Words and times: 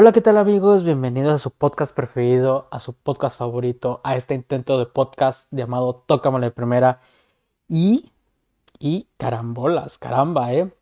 Hola, 0.00 0.12
¿qué 0.12 0.20
tal 0.20 0.36
amigos? 0.36 0.84
Bienvenidos 0.84 1.34
a 1.34 1.38
su 1.38 1.50
podcast 1.50 1.92
preferido, 1.92 2.68
a 2.70 2.78
su 2.78 2.92
podcast 2.94 3.36
favorito, 3.36 4.00
a 4.04 4.14
este 4.14 4.32
intento 4.34 4.78
de 4.78 4.86
podcast 4.86 5.48
llamado 5.50 6.04
Tócame 6.06 6.38
de 6.38 6.52
primera. 6.52 7.00
Y, 7.66 8.12
y 8.78 9.08
carambolas, 9.16 9.98
caramba, 9.98 10.54
¿eh? 10.54 10.72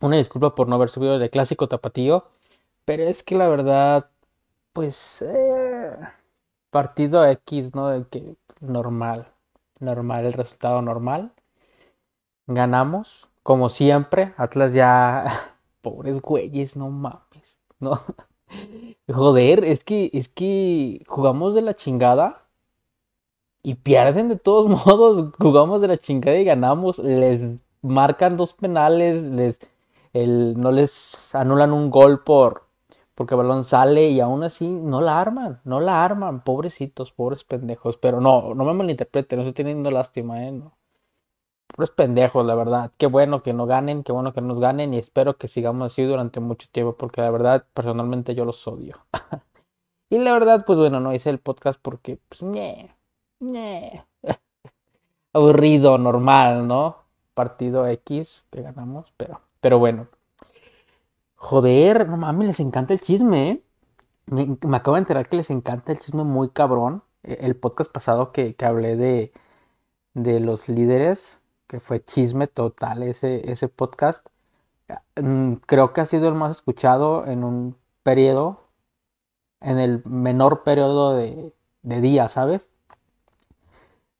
Una 0.00 0.18
disculpa 0.18 0.54
por 0.54 0.68
no 0.68 0.74
haber 0.74 0.90
subido 0.90 1.18
de 1.18 1.30
clásico 1.30 1.68
tapatío, 1.68 2.28
pero 2.84 3.04
es 3.04 3.22
que 3.22 3.34
la 3.34 3.48
verdad, 3.48 4.10
pues, 4.74 5.22
eh, 5.22 5.96
partido 6.68 7.24
X, 7.24 7.74
¿no? 7.74 7.88
De 7.88 8.06
que 8.08 8.36
normal, 8.60 9.32
normal, 9.78 10.26
el 10.26 10.34
resultado 10.34 10.82
normal. 10.82 11.32
Ganamos, 12.46 13.26
como 13.42 13.70
siempre, 13.70 14.34
Atlas 14.36 14.74
ya, 14.74 15.54
pobres 15.80 16.20
güeyes, 16.20 16.76
no 16.76 16.90
mames, 16.90 17.58
no. 17.78 17.98
Joder, 19.08 19.64
es 19.64 19.84
que, 19.84 20.10
es 20.12 20.28
que 20.28 21.02
jugamos 21.08 21.54
de 21.54 21.62
la 21.62 21.74
chingada 21.74 22.46
y 23.62 23.74
pierden 23.74 24.28
de 24.28 24.36
todos 24.36 24.68
modos. 24.86 25.32
Jugamos 25.38 25.80
de 25.80 25.88
la 25.88 25.98
chingada 25.98 26.38
y 26.38 26.44
ganamos. 26.44 26.98
Les 26.98 27.40
marcan 27.82 28.36
dos 28.36 28.52
penales, 28.54 29.22
les, 29.22 29.60
el, 30.12 30.60
no 30.60 30.72
les 30.72 31.34
anulan 31.34 31.72
un 31.72 31.90
gol 31.90 32.22
por 32.24 32.70
porque 33.20 33.34
el 33.34 33.38
balón 33.42 33.64
sale 33.64 34.08
y 34.08 34.20
aún 34.20 34.44
así 34.44 34.66
no 34.66 35.02
la 35.02 35.20
arman, 35.20 35.60
no 35.64 35.78
la 35.78 36.02
arman, 36.02 36.42
pobrecitos, 36.42 37.12
pobres 37.12 37.44
pendejos. 37.44 37.98
Pero 37.98 38.18
no, 38.18 38.54
no 38.54 38.64
me 38.64 38.72
malinterpreten, 38.72 39.38
no 39.38 39.42
estoy 39.42 39.64
teniendo 39.64 39.90
lástima, 39.90 40.46
eh, 40.46 40.52
no 40.52 40.72
es 41.78 41.90
pendejos, 41.90 42.44
la 42.44 42.54
verdad. 42.54 42.92
Qué 42.96 43.06
bueno 43.06 43.42
que 43.42 43.52
no 43.52 43.66
ganen, 43.66 44.02
qué 44.02 44.12
bueno 44.12 44.32
que 44.32 44.40
nos 44.40 44.60
ganen 44.60 44.94
y 44.94 44.98
espero 44.98 45.36
que 45.38 45.48
sigamos 45.48 45.92
así 45.92 46.02
durante 46.02 46.40
mucho 46.40 46.68
tiempo 46.70 46.96
porque 46.96 47.20
la 47.20 47.30
verdad, 47.30 47.66
personalmente 47.74 48.34
yo 48.34 48.44
los 48.44 48.66
odio. 48.66 48.96
y 50.10 50.18
la 50.18 50.32
verdad, 50.32 50.64
pues 50.66 50.78
bueno, 50.78 51.00
no 51.00 51.14
hice 51.14 51.30
el 51.30 51.38
podcast 51.38 51.80
porque, 51.80 52.18
pues, 52.28 52.42
ñe, 52.42 52.94
ñe. 53.40 54.04
Aburrido, 55.32 55.98
normal, 55.98 56.66
¿no? 56.66 56.96
Partido 57.34 57.86
X 57.86 58.44
que 58.50 58.62
ganamos, 58.62 59.12
pero, 59.16 59.40
pero 59.60 59.78
bueno. 59.78 60.08
Joder, 61.36 62.08
no 62.08 62.16
mames, 62.16 62.48
les 62.48 62.60
encanta 62.60 62.92
el 62.92 63.00
chisme, 63.00 63.48
¿eh? 63.48 63.62
Me, 64.26 64.56
me, 64.62 64.76
acabo 64.76 64.96
de 64.96 65.00
enterar 65.00 65.28
que 65.28 65.36
les 65.36 65.50
encanta 65.50 65.92
el 65.92 65.98
chisme 66.00 66.24
muy 66.24 66.50
cabrón. 66.50 67.02
E, 67.22 67.38
el 67.46 67.56
podcast 67.56 67.90
pasado 67.90 68.32
que, 68.32 68.54
que 68.54 68.64
hablé 68.66 68.96
de, 68.96 69.32
de 70.14 70.40
los 70.40 70.68
líderes 70.68 71.39
que 71.70 71.78
fue 71.78 72.04
chisme 72.04 72.48
total 72.48 73.04
ese, 73.04 73.50
ese 73.52 73.68
podcast. 73.68 74.26
Mm, 75.14 75.54
creo 75.66 75.92
que 75.92 76.00
ha 76.00 76.04
sido 76.04 76.28
el 76.28 76.34
más 76.34 76.50
escuchado 76.50 77.26
en 77.26 77.44
un 77.44 77.76
periodo, 78.02 78.64
en 79.60 79.78
el 79.78 80.02
menor 80.04 80.64
periodo 80.64 81.14
de, 81.14 81.54
de 81.82 82.00
días, 82.00 82.32
¿sabes? 82.32 82.68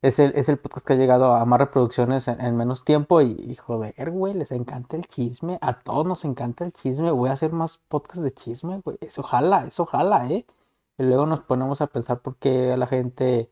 Es 0.01 0.21
el, 0.21 0.33
es 0.37 0.49
el, 0.49 0.59
podcast 0.59 0.87
que 0.87 0.93
ha 0.93 0.97
llegado 0.97 1.35
a 1.35 1.45
más 1.45 1.59
reproducciones 1.59 2.29
en, 2.29 2.57
menos 2.57 2.85
tiempo 2.85 3.21
y, 3.21 3.33
y, 3.33 3.57
joder, 3.57 4.11
güey, 4.13 4.33
les 4.35 4.53
encanta 4.53 4.97
el 4.97 5.07
chisme, 5.07 5.59
a 5.61 5.81
todos 5.81 6.07
nos 6.07 6.25
encanta 6.25 6.65
el 6.65 6.73
chisme, 6.73 7.11
voy 7.11 7.31
a 7.31 7.33
hacer 7.33 7.53
más 7.53 7.79
podcasts 7.89 8.23
de 8.23 8.33
chisme, 8.33 8.81
güey, 8.85 8.97
eso 9.01 9.23
jala, 9.25 9.67
eso 9.67 9.87
jala, 9.87 10.31
¿eh? 10.31 10.47
Y 10.99 11.03
luego 11.03 11.27
nos 11.27 11.41
ponemos 11.41 11.81
a 11.81 11.89
pensar 11.89 12.21
por 12.21 12.37
qué 12.37 12.73
a 12.73 12.77
la 12.77 12.87
gente 12.87 13.51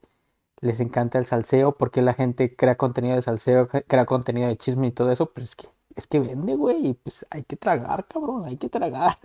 les 0.61 0.81
encanta 0.81 1.19
el 1.19 1.27
salseo, 1.27 1.73
porque 1.73 2.03
la 2.03 2.14
gente 2.14 2.55
crea 2.55 2.77
contenido 2.77 3.17
de 3.17 3.23
salseo, 3.23 3.69
crea 3.69 4.06
contenido 4.06 4.48
de 4.48 4.56
chisme 4.56 4.89
y 4.89 4.92
todo 4.92 5.12
eso, 5.12 5.27
pero 5.27 5.45
es 5.45 5.56
que, 5.56 5.69
es 5.95 6.06
que 6.06 6.20
vende, 6.20 6.55
güey, 6.56 6.89
y 6.89 6.95
pues 6.95 7.27
hay 7.31 7.45
que 7.45 7.56
tragar, 7.56 8.06
cabrón, 8.06 8.45
hay 8.46 8.57
que 8.57 8.69
tragar. 8.69 9.19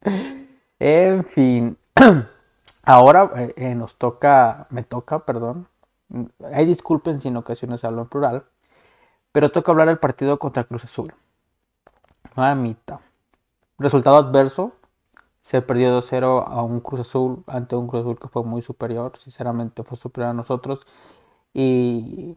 en 0.78 1.24
fin, 1.24 1.76
ahora 2.84 3.30
eh, 3.36 3.54
eh, 3.56 3.74
nos 3.74 3.96
toca, 3.96 4.66
me 4.70 4.82
toca, 4.82 5.20
perdón, 5.24 5.68
hay 6.52 6.66
disculpen 6.66 7.20
si 7.20 7.28
en 7.28 7.36
ocasiones 7.36 7.84
hablo 7.84 8.02
en 8.02 8.08
plural, 8.08 8.44
pero 9.32 9.50
toca 9.50 9.72
hablar 9.72 9.88
del 9.88 9.98
partido 9.98 10.38
contra 10.38 10.64
Cruz 10.64 10.84
Azul. 10.84 11.14
Mamita. 12.34 13.00
Resultado 13.78 14.16
adverso, 14.16 14.72
se 15.46 15.62
perdió 15.62 15.96
2-0 15.96 16.44
a 16.48 16.62
un 16.64 16.80
Cruz 16.80 17.02
Azul, 17.02 17.44
ante 17.46 17.76
un 17.76 17.86
Cruz 17.86 18.00
Azul 18.02 18.18
que 18.18 18.26
fue 18.26 18.42
muy 18.42 18.62
superior, 18.62 19.16
sinceramente 19.16 19.84
fue 19.84 19.96
superior 19.96 20.30
a 20.30 20.34
nosotros. 20.34 20.80
Y, 21.54 22.36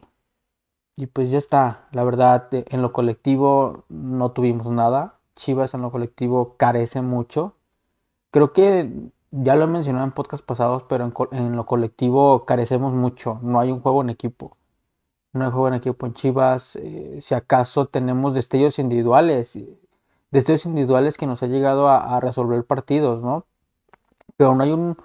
y 0.95 1.07
pues 1.07 1.31
ya 1.31 1.39
está, 1.39 1.87
la 1.91 2.03
verdad, 2.03 2.49
en 2.51 2.81
lo 2.83 2.93
colectivo 2.93 3.85
no 3.89 4.31
tuvimos 4.31 4.67
nada. 4.69 5.19
Chivas 5.35 5.73
en 5.73 5.81
lo 5.81 5.91
colectivo 5.91 6.55
carece 6.57 7.01
mucho. 7.01 7.55
Creo 8.31 8.53
que 8.53 8.91
ya 9.31 9.55
lo 9.55 9.63
he 9.65 9.67
mencionado 9.67 10.05
en 10.05 10.11
podcast 10.11 10.45
pasados, 10.45 10.83
pero 10.83 11.05
en, 11.05 11.13
en, 11.31 11.55
lo 11.55 11.65
colectivo 11.65 12.45
carecemos 12.45 12.93
mucho. 12.93 13.39
No 13.41 13.59
hay 13.59 13.71
un 13.71 13.81
juego 13.81 14.03
en 14.03 14.11
equipo. 14.11 14.55
No 15.33 15.45
hay 15.45 15.51
juego 15.51 15.69
en 15.69 15.75
equipo 15.75 16.05
en 16.05 16.13
Chivas. 16.13 16.75
Eh, 16.75 17.19
si 17.21 17.35
acaso 17.35 17.87
tenemos 17.87 18.35
destellos 18.35 18.77
individuales 18.79 19.55
de 20.31 20.39
estos 20.39 20.65
individuales 20.65 21.17
que 21.17 21.27
nos 21.27 21.43
ha 21.43 21.47
llegado 21.47 21.89
a, 21.89 22.19
resolver 22.19 22.63
partidos, 22.65 23.21
¿no? 23.23 23.45
Pero 24.37 24.55
no 24.55 24.63
hay 24.63 24.71
un, 24.71 24.97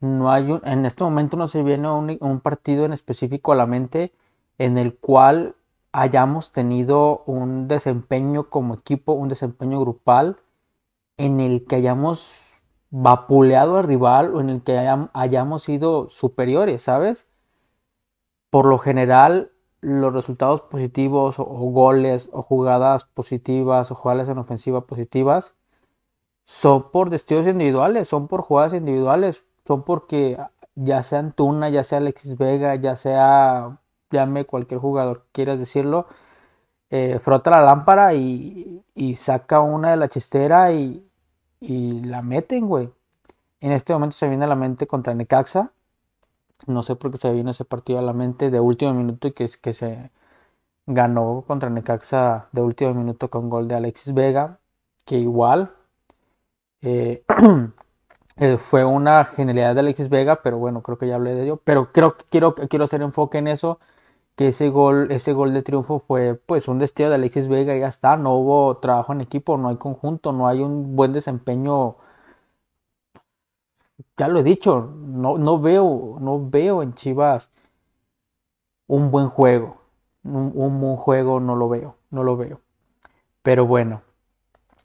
no 0.00 0.30
hay 0.30 0.50
un, 0.52 0.62
en 0.64 0.86
este 0.86 1.04
momento 1.04 1.36
no 1.36 1.48
se 1.48 1.62
viene 1.62 1.90
un, 1.90 2.40
partido 2.40 2.84
en 2.84 2.92
específico 2.92 3.52
a 3.52 3.56
la 3.56 3.66
mente 3.66 4.12
en 4.58 4.78
el 4.78 4.96
cual 4.96 5.56
hayamos 5.92 6.52
tenido 6.52 7.22
un 7.26 7.68
desempeño 7.68 8.50
como 8.50 8.74
equipo, 8.74 9.12
un 9.12 9.28
desempeño 9.28 9.80
grupal, 9.80 10.38
en 11.16 11.40
el 11.40 11.66
que 11.66 11.76
hayamos 11.76 12.40
vapuleado 12.90 13.78
al 13.78 13.84
rival 13.84 14.34
o 14.34 14.40
en 14.40 14.50
el 14.50 14.62
que 14.62 14.78
hayamos 15.12 15.62
sido 15.64 16.08
superiores, 16.10 16.82
¿sabes? 16.82 17.26
Por 18.50 18.66
lo 18.66 18.78
general, 18.78 19.52
los 19.80 20.12
resultados 20.12 20.62
positivos 20.62 21.38
o, 21.38 21.44
goles 21.44 22.28
o 22.32 22.42
jugadas 22.42 23.04
positivas 23.04 23.90
o 23.90 23.94
jugadas 23.94 24.28
en 24.28 24.38
ofensiva 24.38 24.82
positivas 24.86 25.54
son 26.44 26.90
por 26.90 27.10
destellos 27.10 27.46
individuales, 27.46 28.08
son 28.08 28.28
por 28.28 28.42
jugadas 28.42 28.72
individuales, 28.72 29.44
son 29.66 29.82
porque 29.84 30.38
ya 30.74 31.02
sea 31.02 31.18
Antuna, 31.20 31.68
ya 31.68 31.84
sea 31.84 31.98
Alexis 31.98 32.38
Vega, 32.38 32.74
ya 32.76 32.96
sea, 32.96 33.78
llame 34.10 34.46
cualquier 34.46 34.80
jugador, 34.80 35.26
quieras 35.32 35.58
decirlo, 35.58 36.06
eh, 36.90 37.18
frota 37.20 37.50
la 37.50 37.62
lámpara 37.62 38.14
y, 38.14 38.82
saca 39.16 39.60
una 39.60 39.90
de 39.90 39.96
la 39.98 40.08
chistera 40.08 40.72
y, 40.72 41.06
y 41.60 42.02
la 42.02 42.22
meten, 42.22 42.66
güey. 42.68 42.90
En 43.60 43.72
este 43.72 43.92
momento 43.92 44.16
se 44.16 44.28
viene 44.28 44.44
a 44.44 44.48
la 44.48 44.54
mente 44.56 44.86
contra 44.86 45.14
Necaxa, 45.14 45.72
no 46.66 46.82
sé 46.82 46.96
por 46.96 47.10
qué 47.10 47.18
se 47.18 47.32
vino 47.32 47.50
ese 47.50 47.64
partido 47.64 47.98
a 47.98 48.02
la 48.02 48.12
mente 48.12 48.50
de 48.50 48.60
último 48.60 48.94
minuto 48.94 49.28
y 49.28 49.32
que, 49.32 49.48
que 49.60 49.74
se 49.74 50.10
ganó 50.86 51.44
contra 51.46 51.70
Necaxa 51.70 52.48
de 52.52 52.62
último 52.62 52.94
minuto 52.94 53.30
con 53.30 53.50
gol 53.50 53.68
de 53.68 53.76
Alexis 53.76 54.14
Vega, 54.14 54.58
que 55.04 55.18
igual 55.18 55.72
eh, 56.82 57.24
eh, 58.36 58.56
fue 58.58 58.84
una 58.84 59.24
genialidad 59.24 59.74
de 59.74 59.80
Alexis 59.80 60.08
Vega, 60.08 60.42
pero 60.42 60.58
bueno, 60.58 60.82
creo 60.82 60.98
que 60.98 61.08
ya 61.08 61.16
hablé 61.16 61.34
de 61.34 61.44
ello. 61.44 61.60
Pero 61.64 61.92
creo 61.92 62.16
que 62.16 62.24
quiero, 62.30 62.54
quiero 62.54 62.84
hacer 62.84 63.02
enfoque 63.02 63.38
en 63.38 63.48
eso, 63.48 63.78
que 64.36 64.48
ese 64.48 64.70
gol, 64.70 65.10
ese 65.12 65.32
gol 65.32 65.52
de 65.54 65.62
triunfo 65.62 66.00
fue 66.06 66.34
pues 66.34 66.68
un 66.68 66.78
destello 66.78 67.10
de 67.10 67.16
Alexis 67.16 67.48
Vega 67.48 67.76
y 67.76 67.80
ya 67.80 67.88
está, 67.88 68.16
no 68.16 68.34
hubo 68.36 68.78
trabajo 68.78 69.12
en 69.12 69.20
equipo, 69.20 69.58
no 69.58 69.68
hay 69.68 69.76
conjunto, 69.76 70.32
no 70.32 70.48
hay 70.48 70.60
un 70.60 70.96
buen 70.96 71.12
desempeño 71.12 71.96
ya 74.16 74.28
lo 74.28 74.40
he 74.40 74.42
dicho, 74.42 74.94
no, 74.96 75.38
no, 75.38 75.60
veo, 75.60 76.18
no 76.20 76.48
veo 76.48 76.82
en 76.82 76.94
Chivas 76.94 77.50
un 78.86 79.10
buen 79.10 79.28
juego. 79.28 79.78
Un, 80.24 80.80
buen 80.80 80.96
juego 80.96 81.40
no 81.40 81.56
lo 81.56 81.68
veo, 81.68 81.96
no 82.10 82.22
lo 82.22 82.36
veo. 82.36 82.60
Pero 83.42 83.66
bueno, 83.66 84.02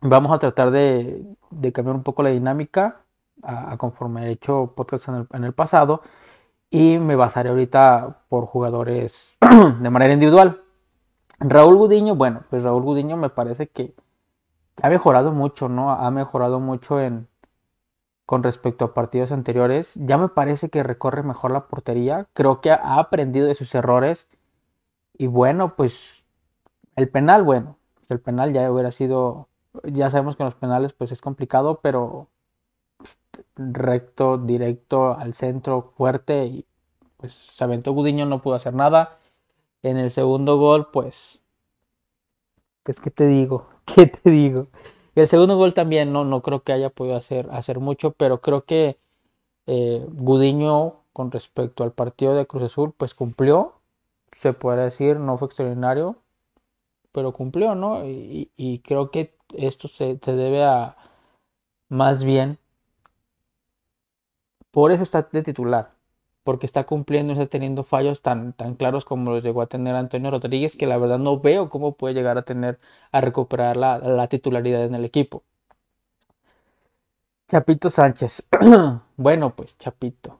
vamos 0.01 0.31
a 0.31 0.39
tratar 0.39 0.71
de, 0.71 1.25
cambiar 1.74 1.95
un 1.95 2.04
poco 2.04 2.24
la 2.24 2.30
dinámica 2.30 3.01
a, 3.42 3.75
conforme 3.77 4.27
he 4.27 4.31
hecho 4.31 4.74
podcast 4.75 5.10
en 5.10 5.16
el, 5.16 5.27
en 5.33 5.44
el, 5.44 5.54
pasado 5.54 6.01
y 6.69 6.98
me 6.98 7.16
basaré 7.16 7.50
ahorita 7.50 8.21
por 8.30 8.45
jugadores 8.45 9.38
de 9.80 9.89
manera 9.89 10.13
individual. 10.13 10.62
Raúl 11.39 11.75
Gudiño, 11.75 12.16
bueno, 12.16 12.44
pues 12.50 12.63
Raúl 12.63 12.83
Gudiño 12.83 13.18
me 13.18 13.30
parece 13.30 13.68
que 13.68 13.94
ha 14.81 14.89
mejorado 14.89 15.33
mucho, 15.33 15.68
¿no? 15.68 15.92
Ha 15.92 16.09
mejorado 16.09 16.59
mucho 16.59 17.01
en, 17.01 17.27
con 18.25 18.43
respecto 18.43 18.85
a 18.85 18.93
partidos 18.93 19.31
anteriores. 19.31 19.93
Ya 19.95 20.17
me 20.17 20.29
parece 20.29 20.69
que 20.69 20.83
recorre 20.83 21.23
mejor 21.23 21.51
la 21.51 21.67
portería. 21.67 22.27
Creo 22.33 22.61
que 22.61 22.71
ha 22.71 22.99
aprendido 22.99 23.47
de 23.47 23.55
sus 23.55 23.73
errores. 23.75 24.27
Y 25.17 25.27
bueno, 25.27 25.75
pues 25.75 26.23
el 26.95 27.09
penal, 27.09 27.43
bueno, 27.43 27.77
el 28.09 28.19
penal 28.19 28.53
ya 28.53 28.71
hubiera 28.71 28.91
sido, 28.91 29.47
ya 29.83 30.09
sabemos 30.09 30.35
que 30.35 30.43
en 30.43 30.45
los 30.45 30.55
penales 30.55 30.93
pues 30.93 31.11
es 31.11 31.21
complicado, 31.21 31.79
pero 31.81 32.29
recto, 33.55 34.37
directo, 34.37 35.13
al 35.13 35.33
centro, 35.33 35.93
fuerte 35.95 36.45
y 36.45 36.65
pues 37.17 37.33
se 37.33 37.63
aventó 37.63 37.93
Gudiño, 37.93 38.25
no 38.25 38.41
pudo 38.41 38.55
hacer 38.55 38.73
nada. 38.73 39.19
En 39.81 39.97
el 39.97 40.11
segundo 40.11 40.57
gol, 40.57 40.89
pues, 40.91 41.41
pues, 42.83 42.99
¿qué 42.99 43.11
te 43.11 43.27
digo? 43.27 43.69
¿Qué 43.85 44.07
te 44.07 44.29
digo? 44.29 44.67
Y 45.15 45.19
el 45.21 45.27
segundo 45.27 45.57
gol 45.57 45.74
también 45.74 46.12
no, 46.12 46.25
no 46.25 46.42
creo 46.42 46.63
que 46.63 46.74
haya 46.74 46.89
podido 46.89 47.15
hacer, 47.15 47.50
hacer 47.51 47.80
mucho, 47.80 48.12
pero 48.12 48.42
creo 48.42 48.65
que 48.65 48.98
eh, 49.68 50.06
Gudiño 50.10 51.04
con 51.13 51.31
respecto 51.31 51.83
al 51.83 51.92
partido 51.92 52.36
de 52.36 52.48
Cruz 52.48 52.63
Azul, 52.63 52.94
pues 52.98 53.13
cumplió, 53.13 53.74
se 54.31 54.54
puede 54.54 54.83
decir, 54.83 55.19
no 55.19 55.38
fue 55.38 55.48
extraordinario, 55.48 56.18
pero 57.12 57.33
cumplió, 57.33 57.75
¿no? 57.75 58.04
Y, 58.06 58.81
creo 58.83 59.12
que 59.12 59.36
esto 59.56 59.88
se, 59.88 60.19
se, 60.24 60.33
debe 60.36 60.63
a 60.63 60.98
más 61.89 62.24
bien 62.24 62.57
por 64.71 64.92
eso 64.92 65.04
está 65.04 65.21
de 65.31 65.44
titular, 65.44 65.93
porque 66.44 66.66
está 66.66 66.86
cumpliendo 66.86 67.34
y 67.34 67.38
está 67.38 67.48
teniendo 67.48 67.84
fallos 67.84 68.22
tan, 68.22 68.54
tan 68.54 68.75
claros 68.75 69.06
como 69.06 69.31
los 69.31 69.44
llegó 69.44 69.62
a 69.62 69.68
tener 69.68 69.95
Antonio 69.95 70.31
Rodríguez, 70.31 70.75
que 70.75 70.88
la 70.88 70.98
verdad 70.98 71.19
no 71.19 71.40
veo 71.40 71.69
cómo 71.69 71.94
puede 71.95 72.13
llegar 72.16 72.38
a 72.38 72.44
tener, 72.44 72.80
a 73.12 73.22
recuperar 73.22 73.78
la, 73.78 74.00
la 74.00 74.28
titularidad 74.28 74.84
en 74.86 74.95
el 74.95 75.06
equipo. 75.06 75.44
Chapito 77.48 77.90
Sánchez. 77.90 78.48
bueno, 79.18 79.56
pues 79.56 79.78
Chapito. 79.78 80.40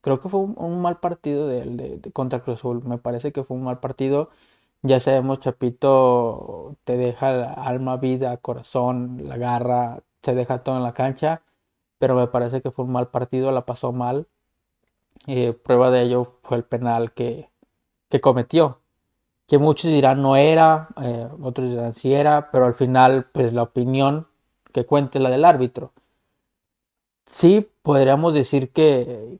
Creo 0.00 0.20
que 0.20 0.28
fue 0.28 0.40
un, 0.40 0.82
mal 0.82 0.98
partido 0.98 1.46
de, 1.46 2.00
contra 2.12 2.40
Cruz 2.40 2.58
Azul. 2.60 2.82
Me 2.84 2.98
parece 2.98 3.32
que 3.32 3.44
fue 3.44 3.56
un 3.56 3.64
mal 3.64 3.78
partido. 3.80 4.30
Ya 4.82 5.00
sabemos, 5.00 5.40
Chapito 5.40 6.76
te 6.84 6.96
deja 6.96 7.52
alma, 7.52 7.96
vida, 7.98 8.36
corazón, 8.38 9.28
la 9.28 9.36
garra, 9.36 10.02
te 10.20 10.34
deja 10.34 10.62
todo 10.64 10.76
en 10.76 10.82
la 10.84 10.94
cancha. 10.94 11.42
Pero 11.98 12.14
me 12.16 12.26
parece 12.28 12.62
que 12.62 12.70
fue 12.72 12.84
un 12.86 12.92
mal 12.92 13.08
partido, 13.10 13.52
la 13.52 13.66
pasó 13.66 13.92
mal. 13.92 14.26
Eh, 15.26 15.52
prueba 15.52 15.90
de 15.90 16.02
ello 16.02 16.38
fue 16.42 16.58
el 16.58 16.64
penal 16.64 17.12
que, 17.12 17.48
que 18.10 18.20
cometió. 18.20 18.80
Que 19.46 19.58
muchos 19.58 19.90
dirán 19.90 20.22
no 20.22 20.36
era, 20.36 20.88
eh, 21.02 21.28
otros 21.42 21.70
dirán 21.70 21.94
sí 21.94 22.14
era, 22.14 22.50
pero 22.50 22.66
al 22.66 22.74
final, 22.74 23.26
pues 23.32 23.52
la 23.52 23.62
opinión 23.62 24.28
que 24.72 24.86
cuente 24.86 25.18
la 25.18 25.30
del 25.30 25.44
árbitro. 25.44 25.92
Sí, 27.26 27.68
podríamos 27.82 28.34
decir 28.34 28.72
que, 28.72 29.38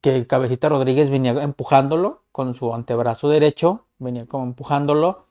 que 0.00 0.16
el 0.16 0.26
cabecita 0.26 0.68
Rodríguez 0.68 1.10
venía 1.10 1.32
empujándolo 1.42 2.22
con 2.32 2.54
su 2.54 2.74
antebrazo 2.74 3.28
derecho, 3.28 3.86
venía 3.98 4.26
como 4.26 4.44
empujándolo, 4.44 5.26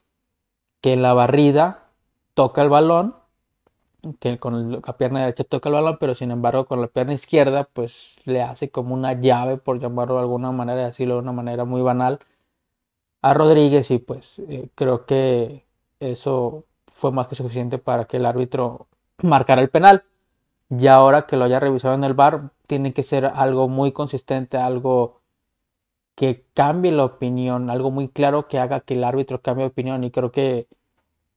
que 0.82 0.96
la 0.96 1.14
barrida 1.14 1.90
toca 2.34 2.62
el 2.62 2.70
balón, 2.70 3.16
que 4.20 4.40
con 4.40 4.72
la 4.74 4.98
pierna 4.98 5.22
derecha 5.22 5.44
toca 5.44 5.70
el 5.70 5.76
balón, 5.76 5.98
pero 6.00 6.16
sin 6.16 6.32
embargo 6.32 6.66
con 6.66 6.82
la 6.82 6.88
pierna 6.88 7.14
izquierda 7.14 7.66
pues 7.72 8.18
le 8.26 8.42
hace 8.42 8.70
como 8.70 8.94
una 8.94 9.14
llave, 9.14 9.58
por 9.58 9.80
llamarlo 9.80 10.16
de 10.16 10.22
alguna 10.22 10.52
manera, 10.52 10.86
decirlo 10.86 11.16
de 11.16 11.22
una 11.22 11.32
manera 11.34 11.66
muy 11.66 11.82
banal, 11.82 12.20
a 13.22 13.34
Rodríguez 13.34 13.92
y 13.92 14.00
pues 14.00 14.40
eh, 14.40 14.70
creo 14.76 15.06
que 15.06 15.66
eso 16.00 16.66
fue 16.92 17.12
más 17.12 17.28
que 17.28 17.36
suficiente 17.36 17.78
para 17.78 18.06
que 18.06 18.18
el 18.18 18.26
árbitro 18.26 18.88
marcar 19.22 19.60
el 19.60 19.70
penal. 19.70 20.04
Y 20.70 20.88
ahora 20.88 21.28
que 21.28 21.38
lo 21.38 21.46
haya 21.46 21.60
revisado 21.60 21.96
en 21.96 22.04
el 22.04 22.14
bar, 22.14 22.52
tiene 22.68 22.94
que 22.94 23.04
ser 23.04 23.26
algo 23.26 23.70
muy 23.70 23.92
consistente, 23.94 24.58
algo 24.58 25.22
que 26.16 26.46
cambie 26.54 26.92
la 26.92 27.06
opinión, 27.06 27.70
algo 27.70 27.92
muy 27.92 28.10
claro 28.10 28.48
que 28.48 28.60
haga 28.60 28.82
que 28.82 28.96
el 28.96 29.04
árbitro 29.04 29.42
cambie 29.42 29.66
de 29.66 29.70
opinión. 29.70 30.04
Y 30.04 30.12
creo 30.12 30.32
que 30.32 30.68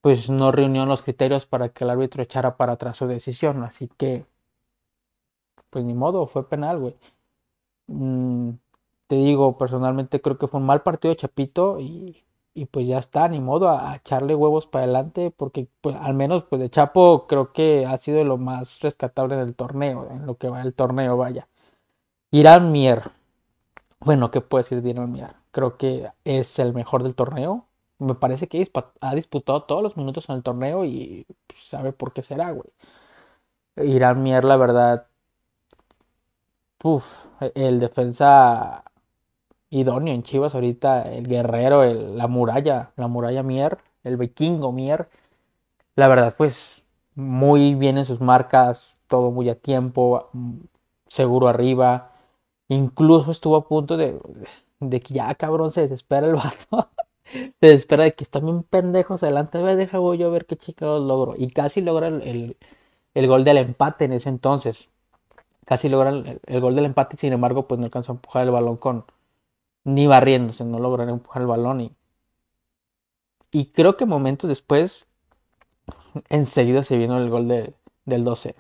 pues 0.01 0.31
no 0.31 0.53
reunió 0.53 0.87
los 0.87 1.03
criterios 1.03 1.47
para 1.47 1.71
que 1.71 1.85
el 1.85 1.91
árbitro 1.91 2.23
echara 2.23 2.57
para 2.57 2.75
atrás 2.75 2.97
su 2.97 3.07
decisión. 3.07 3.63
Así 3.65 3.89
que, 3.97 4.27
pues 5.71 5.85
ni 5.85 5.95
modo, 5.95 6.27
fue 6.27 6.49
penal, 6.49 6.79
güey. 6.79 6.97
Mm, 7.89 8.51
te 9.09 9.17
digo, 9.17 9.59
personalmente 9.59 10.21
creo 10.21 10.39
que 10.39 10.49
fue 10.49 10.61
un 10.61 10.67
mal 10.67 10.83
partido 10.83 11.13
de 11.15 11.17
Chapito 11.19 11.81
y 11.81 12.25
y 12.55 12.67
pues 12.67 12.87
ya 12.87 12.99
está, 12.99 13.29
ni 13.29 13.41
modo 13.41 13.69
a, 13.69 13.97
echarle 13.97 14.35
huevos 14.35 14.67
para 14.67 14.85
adelante, 14.85 15.33
porque 15.37 15.69
pues 15.81 15.97
al 15.97 16.15
menos 16.15 16.45
pues 16.45 16.61
de 16.61 16.71
Chapo 16.71 17.27
creo 17.27 17.53
que 17.53 17.87
ha 17.87 17.97
sido 17.99 18.25
lo 18.25 18.39
más 18.39 18.81
rescatable 18.81 19.37
del 19.37 19.55
torneo, 19.55 20.09
en 20.11 20.27
lo 20.27 20.37
que 20.37 20.49
va 20.49 20.63
el 20.63 20.75
torneo, 20.75 21.17
vaya. 21.17 21.49
Irán 22.31 22.73
Mier. 22.73 23.11
Bueno, 24.01 24.31
¿qué 24.31 24.41
puedo 24.41 24.63
decir 24.63 24.83
de 24.83 24.91
Irán 24.91 25.13
Mier? 25.13 25.35
Creo 25.53 25.77
que 25.77 26.09
es 26.25 26.59
el 26.59 26.75
mejor 26.75 27.03
del 27.03 27.15
torneo. 27.15 27.67
Me 28.01 28.15
parece 28.17 28.49
que 28.49 28.69
ha 29.01 29.15
disputado 29.15 29.63
todos 29.65 29.83
los 29.83 29.97
minutos 29.97 30.29
en 30.29 30.37
el 30.37 30.43
torneo 30.43 30.85
y 30.85 31.27
pues, 31.47 31.65
sabe 31.65 31.93
por 31.93 32.13
qué 32.13 32.23
será, 32.23 32.51
güey. 32.51 32.71
Irán 33.83 34.23
Mier, 34.23 34.45
la 34.45 34.57
verdad. 34.57 35.09
Uf, 36.83 37.27
el 37.55 37.79
defensa 37.81 38.85
idóneo 39.71 40.15
en 40.15 40.23
Chivas 40.23 40.55
ahorita, 40.55 41.03
el 41.13 41.29
guerrero, 41.29 41.85
el, 41.85 42.19
la 42.19 42.29
muralla, 42.29 42.93
la 42.97 43.09
muralla 43.09 43.43
Mier, 43.43 43.79
el 44.05 44.17
vikingo 44.17 44.73
Mier. 44.73 45.07
La 45.97 46.09
verdad, 46.09 46.35
pues 46.37 46.85
muy 47.17 47.75
bien 47.75 47.99
en 47.99 48.07
sus 48.07 48.21
marcas, 48.21 48.95
todo 49.09 49.31
muy 49.33 49.49
a 49.51 49.57
tiempo, 49.57 50.31
seguro 51.09 51.49
arriba. 51.49 52.13
Incluso 52.69 53.31
estuvo 53.33 53.57
a 53.57 53.69
punto 53.69 53.97
de, 53.97 54.21
de 54.81 55.01
que 55.01 55.15
ya 55.15 55.35
cabrón 55.37 55.73
se 55.73 55.83
desespera 55.83 56.27
el 56.29 56.37
vato. 56.37 56.91
Se 57.33 57.55
desespera 57.61 58.05
de 58.05 58.15
que 58.15 58.25
están 58.25 58.45
bien 58.45 58.63
pendejos 58.65 59.23
adelante. 59.23 59.59
A 59.59 59.63
ver, 59.63 59.77
deja 59.77 59.99
voy 59.99 60.19
yo 60.19 60.29
a 60.29 60.31
ver 60.31 60.47
qué 60.47 60.57
chicos 60.57 61.03
logro. 61.03 61.35
Y 61.37 61.51
casi 61.51 61.81
logra 61.83 62.09
el, 62.09 62.57
el, 63.15 63.27
gol 63.29 63.45
del 63.45 63.59
empate 63.59 64.07
en 64.07 64.13
ese 64.15 64.29
entonces. 64.29 64.89
Casi 65.67 65.89
logra 65.89 66.11
el, 66.11 66.41
el, 66.47 66.61
gol 66.61 66.75
del 66.75 66.87
empate, 66.87 67.17
sin 67.17 67.33
embargo, 67.33 67.69
pues 67.69 67.79
no 67.79 67.87
alcanzó 67.87 68.13
a 68.13 68.17
empujar 68.17 68.45
el 68.45 68.51
balón 68.51 68.77
con, 68.77 69.05
ni 69.85 70.07
barriéndose, 70.07 70.65
no 70.65 70.79
lograron 70.81 71.15
empujar 71.15 71.43
el 71.43 71.49
balón 71.49 71.81
y, 71.81 71.93
y 73.53 73.67
creo 73.67 73.97
que 73.97 74.07
momentos 74.07 74.49
después 74.49 75.07
enseguida 76.29 76.83
se 76.83 76.97
vino 76.99 77.19
el 77.19 77.31
gol 77.31 77.49
de, 77.49 77.75
del 78.05 78.25
2-0. 78.25 78.55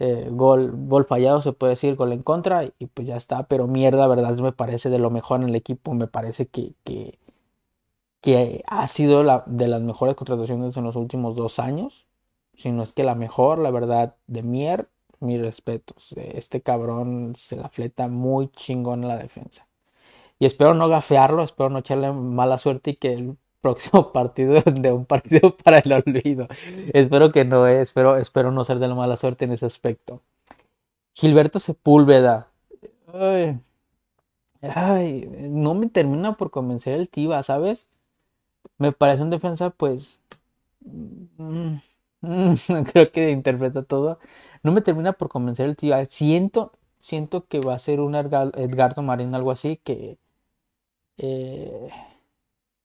Eh, 0.00 0.28
gol, 0.30 0.72
gol 0.86 1.06
fallado, 1.06 1.42
se 1.42 1.52
puede 1.52 1.72
decir, 1.72 1.96
gol 1.96 2.12
en 2.12 2.22
contra, 2.22 2.64
y 2.78 2.86
pues 2.86 3.08
ya 3.08 3.16
está, 3.16 3.48
pero 3.48 3.66
mierda, 3.66 4.06
verdad, 4.06 4.36
me 4.38 4.52
parece 4.52 4.90
de 4.90 4.98
lo 5.00 5.10
mejor 5.10 5.42
en 5.42 5.48
el 5.48 5.56
equipo, 5.56 5.94
me 5.94 6.06
parece 6.06 6.46
que, 6.46 6.74
que, 6.84 7.18
que 8.20 8.62
ha 8.66 8.86
sido 8.86 9.22
la, 9.22 9.44
de 9.46 9.68
las 9.68 9.80
mejores 9.82 10.14
contrataciones 10.16 10.76
en 10.76 10.84
los 10.84 10.96
últimos 10.96 11.36
dos 11.36 11.58
años, 11.58 12.06
si 12.54 12.72
no 12.72 12.82
es 12.82 12.92
que 12.92 13.04
la 13.04 13.14
mejor, 13.14 13.58
la 13.58 13.70
verdad, 13.70 14.16
de 14.26 14.42
Mier, 14.42 14.88
mis 15.20 15.40
respetos, 15.40 16.12
este 16.16 16.60
cabrón 16.60 17.34
se 17.36 17.56
la 17.56 17.68
fleta 17.68 18.08
muy 18.08 18.48
chingón 18.48 19.02
en 19.02 19.08
la 19.08 19.16
defensa. 19.16 19.66
Y 20.38 20.46
espero 20.46 20.74
no 20.74 20.88
gafearlo, 20.88 21.42
espero 21.42 21.70
no 21.70 21.80
echarle 21.80 22.12
mala 22.12 22.58
suerte 22.58 22.90
y 22.90 22.94
que 22.94 23.12
el 23.12 23.36
próximo 23.60 24.12
partido 24.12 24.62
de 24.62 24.92
un 24.92 25.04
partido 25.04 25.56
para 25.64 25.78
el 25.78 25.92
olvido. 25.92 26.48
espero 26.92 27.32
que 27.32 27.44
no, 27.44 27.66
eh, 27.66 27.82
espero, 27.82 28.16
espero 28.16 28.50
no 28.52 28.64
ser 28.64 28.78
de 28.78 28.88
la 28.88 28.94
mala 28.94 29.16
suerte 29.16 29.44
en 29.44 29.52
ese 29.52 29.66
aspecto. 29.66 30.22
Gilberto 31.14 31.58
Sepúlveda. 31.58 32.48
Ay, 33.12 33.58
ay, 34.62 35.28
no 35.50 35.74
me 35.74 35.88
termina 35.88 36.36
por 36.36 36.50
convencer 36.50 36.94
el 36.94 37.08
Tiva, 37.08 37.42
¿sabes? 37.42 37.86
Me 38.78 38.92
parece 38.92 39.22
un 39.22 39.30
defensa, 39.30 39.70
pues. 39.70 40.20
Mm, 40.80 41.76
creo 42.92 43.12
que 43.12 43.30
interpreta 43.30 43.82
todo. 43.82 44.18
No 44.62 44.72
me 44.72 44.82
termina 44.82 45.12
por 45.12 45.28
convencer 45.28 45.66
el 45.68 45.76
Tiva. 45.76 46.04
Siento, 46.06 46.72
siento 47.00 47.46
que 47.46 47.60
va 47.60 47.74
a 47.74 47.78
ser 47.78 48.00
un 48.00 48.14
Edgardo 48.14 49.02
Marín, 49.02 49.34
algo 49.34 49.50
así, 49.52 49.76
que 49.78 50.18
eh, 51.18 51.90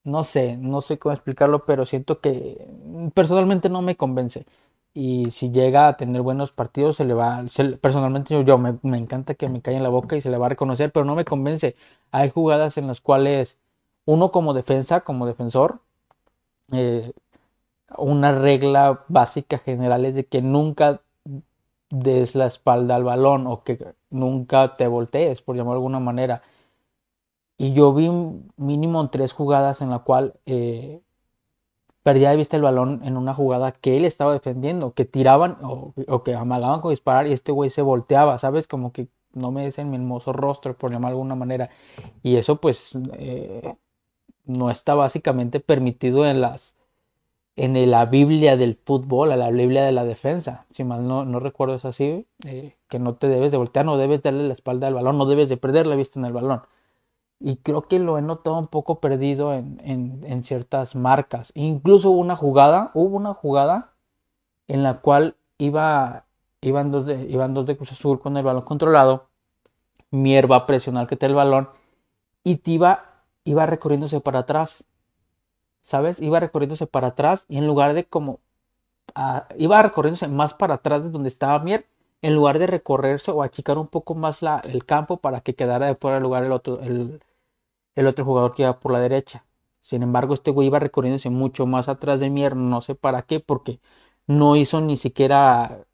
no 0.03 0.23
sé, 0.23 0.57
no 0.57 0.81
sé 0.81 0.99
cómo 0.99 1.13
explicarlo, 1.13 1.65
pero 1.65 1.85
siento 1.85 2.19
que 2.19 2.67
personalmente 3.13 3.69
no 3.69 3.81
me 3.81 3.95
convence. 3.95 4.45
Y 4.93 5.31
si 5.31 5.51
llega 5.51 5.87
a 5.87 5.97
tener 5.97 6.21
buenos 6.21 6.51
partidos, 6.51 6.97
se 6.97 7.05
le 7.05 7.13
va, 7.13 7.43
personalmente 7.81 8.43
yo, 8.45 8.57
me, 8.59 8.97
encanta 8.97 9.33
que 9.35 9.49
me 9.49 9.61
caiga 9.61 9.77
en 9.77 9.83
la 9.83 9.89
boca 9.89 10.15
y 10.15 10.21
se 10.21 10.29
le 10.29 10.37
va 10.37 10.47
a 10.47 10.49
reconocer, 10.49 10.91
pero 10.91 11.05
no 11.05 11.15
me 11.15 11.25
convence. 11.25 11.75
Hay 12.11 12.29
jugadas 12.29 12.77
en 12.77 12.87
las 12.87 13.01
cuales 13.01 13.57
uno 14.05 14.31
como 14.31 14.53
defensa, 14.53 15.01
como 15.01 15.25
defensor, 15.25 15.79
eh, 16.71 17.13
una 17.97 18.31
regla 18.33 19.05
básica 19.07 19.57
general 19.59 20.05
es 20.05 20.15
de 20.15 20.25
que 20.25 20.41
nunca 20.41 21.01
des 21.89 22.35
la 22.35 22.47
espalda 22.47 22.95
al 22.95 23.03
balón 23.03 23.47
o 23.47 23.63
que 23.63 23.93
nunca 24.09 24.75
te 24.77 24.87
voltees, 24.87 25.41
por 25.41 25.55
llamarlo 25.55 25.75
de 25.75 25.77
alguna 25.79 25.99
manera. 25.99 26.41
Y 27.57 27.73
yo 27.73 27.93
vi 27.93 28.09
mínimo 28.57 29.09
tres 29.09 29.31
jugadas 29.33 29.81
en 29.81 29.89
la 29.89 29.99
cual 29.99 30.33
eh, 30.45 31.01
perdía 32.03 32.31
de 32.31 32.35
vista 32.35 32.57
el 32.57 32.63
balón 32.63 33.01
en 33.03 33.17
una 33.17 33.33
jugada 33.33 33.71
que 33.71 33.97
él 33.97 34.05
estaba 34.05 34.33
defendiendo, 34.33 34.93
que 34.93 35.05
tiraban 35.05 35.57
o, 35.61 35.93
que 36.23 36.35
amagaban 36.35 36.81
con 36.81 36.91
disparar 36.91 37.27
y 37.27 37.33
este 37.33 37.51
güey 37.51 37.69
se 37.69 37.81
volteaba, 37.81 38.39
¿sabes? 38.39 38.67
Como 38.67 38.91
que 38.91 39.07
no 39.33 39.51
me 39.51 39.67
en 39.67 39.89
mi 39.89 39.97
hermoso 39.97 40.33
rostro, 40.33 40.75
por 40.77 40.91
llamar 40.91 41.11
de 41.11 41.13
alguna 41.13 41.35
manera. 41.35 41.69
Y 42.23 42.35
eso 42.37 42.57
pues 42.57 42.97
eh, 43.13 43.75
no 44.45 44.69
está 44.69 44.95
básicamente 44.95 45.59
permitido 45.59 46.25
en 46.25 46.41
las 46.41 46.75
en 47.55 47.91
la 47.91 48.05
Biblia 48.07 48.57
del 48.57 48.75
fútbol, 48.83 49.31
a 49.31 49.37
la 49.37 49.51
Biblia 49.51 49.83
de 49.83 49.91
la 49.91 50.05
defensa. 50.05 50.65
Si 50.71 50.83
mal 50.83 51.07
no, 51.07 51.39
recuerdo 51.39 51.75
es 51.75 51.85
así, 51.85 52.25
eh, 52.45 52.75
que 52.89 52.97
no 52.97 53.13
te 53.15 53.27
debes 53.27 53.51
de 53.51 53.57
voltear, 53.57 53.85
no 53.85 53.97
debes 53.97 54.23
darle 54.23 54.47
la 54.47 54.53
espalda 54.53 54.87
al 54.87 54.95
balón, 54.95 55.19
no 55.19 55.25
debes 55.27 55.49
de 55.49 55.57
perder 55.57 55.85
la 55.85 55.95
vista 55.95 56.19
en 56.19 56.25
el 56.25 56.33
balón 56.33 56.63
y 57.45 57.57
creo 57.57 57.81
que 57.89 57.99
lo 57.99 58.17
he 58.17 58.21
notado 58.21 58.57
un 58.57 58.67
poco 58.67 59.01
perdido 59.01 59.53
en, 59.53 59.81
en, 59.83 60.43
ciertas 60.43 60.95
marcas. 60.95 61.51
Incluso 61.55 62.09
hubo 62.09 62.21
una 62.21 62.37
jugada, 62.37 62.91
hubo 62.93 63.17
una 63.17 63.33
jugada 63.33 63.91
en 64.69 64.81
la 64.81 65.01
cual 65.01 65.35
iba, 65.57 66.25
iban, 66.61 66.89
dos 66.89 67.05
de, 67.05 67.25
iban 67.29 67.53
dos 67.53 67.65
de 67.65 67.75
Cruz 67.75 67.91
Azul 67.91 68.21
con 68.21 68.37
el 68.37 68.45
balón 68.45 68.63
controlado. 68.63 69.27
Mier 70.09 70.49
va 70.49 70.55
a 70.55 70.65
presionar 70.65 71.05
que 71.05 71.17
te 71.17 71.25
el 71.25 71.35
balón 71.35 71.67
y 72.45 72.57
Tiva 72.57 72.79
iba 72.87 73.12
recorriéndose 73.45 74.19
para 74.21 74.39
atrás. 74.39 74.83
¿Sabes? 75.83 76.19
Iba 76.21 76.39
recorriéndose 76.39 76.87
para 76.87 77.07
atrás 77.07 77.45
y 77.49 77.57
en 77.57 77.67
lugar 77.67 77.93
de 77.93 78.05
como... 78.05 78.39
iba 79.57 79.81
recorriéndose 79.81 80.27
más 80.27 80.53
para 80.53 80.75
atrás 80.75 81.03
de 81.03 81.09
donde 81.09 81.29
estaba 81.29 81.59
Mier, 81.59 81.85
en 82.21 82.35
lugar 82.35 82.59
de 82.59 82.67
recorrerse 82.67 83.31
o 83.31 83.43
achicar 83.43 83.77
un 83.77 83.87
poco 83.87 84.15
más 84.15 84.41
la, 84.41 84.59
el 84.59 84.85
campo 84.85 85.17
para 85.17 85.41
que 85.41 85.55
quedara 85.55 85.87
de 85.87 85.95
fuera 85.95 86.15
del 86.15 86.23
lugar 86.23 86.43
el 86.45 86.53
otro, 86.53 86.79
el, 86.81 87.21
el 87.95 88.07
otro 88.07 88.25
jugador 88.25 88.55
que 88.55 88.63
iba 88.63 88.79
por 88.79 88.93
la 88.93 88.99
derecha. 88.99 89.45
Sin 89.79 90.03
embargo, 90.03 90.33
este 90.33 90.51
güey 90.51 90.67
iba 90.67 90.79
recorriéndose 90.79 91.29
mucho 91.29 91.65
más 91.67 91.89
atrás 91.89 92.19
de 92.19 92.29
Mier, 92.29 92.55
no 92.55 92.81
sé 92.81 92.95
para 92.95 93.23
qué, 93.23 93.39
porque 93.41 93.79
no 94.27 94.55
hizo 94.55 94.81
ni 94.81 94.97
siquiera 94.97 95.85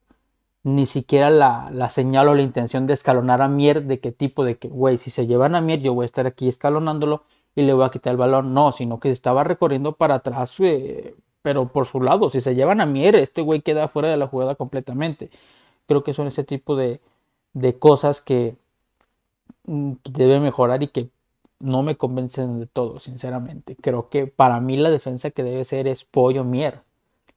ni 0.64 0.86
siquiera 0.86 1.30
la, 1.30 1.70
la, 1.72 1.90
señal 1.90 2.28
o 2.30 2.36
la 2.36 2.42
intención 2.42 2.86
de 2.86 2.94
escalonar 2.94 3.42
a 3.42 3.48
Mier 3.48 3.84
de 3.86 4.00
qué 4.00 4.12
tipo 4.12 4.44
de 4.44 4.58
que, 4.58 4.68
güey, 4.68 4.98
si 4.98 5.12
se 5.12 5.28
llevan 5.28 5.56
a 5.56 5.62
Mier, 5.62 5.82
yo 5.82 5.94
voy 5.94 6.04
a 6.04 6.06
estar 6.06 6.28
aquí 6.28 6.50
escalonándolo 6.50 7.24
y 7.60 7.64
le 7.66 7.74
voy 7.74 7.86
a 7.86 7.90
quitar 7.90 8.12
el 8.12 8.18
balón. 8.18 8.54
No, 8.54 8.72
sino 8.72 9.00
que 9.00 9.12
estaba 9.12 9.44
recorriendo 9.44 9.94
para 9.96 10.16
atrás, 10.16 10.56
eh, 10.60 11.16
pero 11.42 11.68
por 11.72 11.86
su 11.86 12.02
lado. 12.02 12.30
Si 12.30 12.42
se 12.42 12.56
llevan 12.56 12.82
a 12.82 12.86
Mier, 12.86 13.16
este 13.16 13.42
güey 13.42 13.62
queda 13.62 13.88
fuera 13.90 14.10
de 14.10 14.18
la 14.18 14.28
jugada 14.28 14.56
completamente. 14.56 15.30
Creo 15.88 16.04
que 16.04 16.14
son 16.14 16.28
ese 16.28 16.44
tipo 16.44 16.76
de, 16.76 17.02
de 17.54 17.80
cosas 17.80 18.22
que, 18.22 18.58
mm, 19.66 19.94
que 20.04 20.12
debe 20.12 20.40
mejorar 20.40 20.84
y 20.84 20.88
que 20.88 21.10
no 21.60 21.84
me 21.84 21.98
convencen 21.98 22.60
de 22.60 22.68
todo, 22.68 23.00
sinceramente. 23.00 23.76
Creo 23.82 24.10
que 24.10 24.28
para 24.28 24.60
mí 24.62 24.78
la 24.78 24.90
defensa 24.90 25.32
que 25.32 25.44
debe 25.44 25.66
ser 25.66 25.88
es 25.88 26.06
Pollo 26.06 26.44
Mier, 26.46 26.82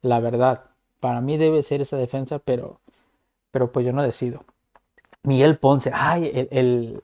la 0.02 0.20
verdad. 0.20 0.66
Para 1.00 1.20
mí 1.20 1.36
debe 1.38 1.62
ser 1.64 1.82
esa 1.82 1.96
defensa, 1.96 2.38
pero 2.40 2.80
pero 3.52 3.72
pues 3.72 3.86
yo 3.86 3.92
no 3.94 4.02
decido. 4.02 4.44
Miguel 5.24 5.58
Ponce, 5.58 5.92
ay, 5.94 6.30
el, 6.34 6.48
el... 6.52 7.02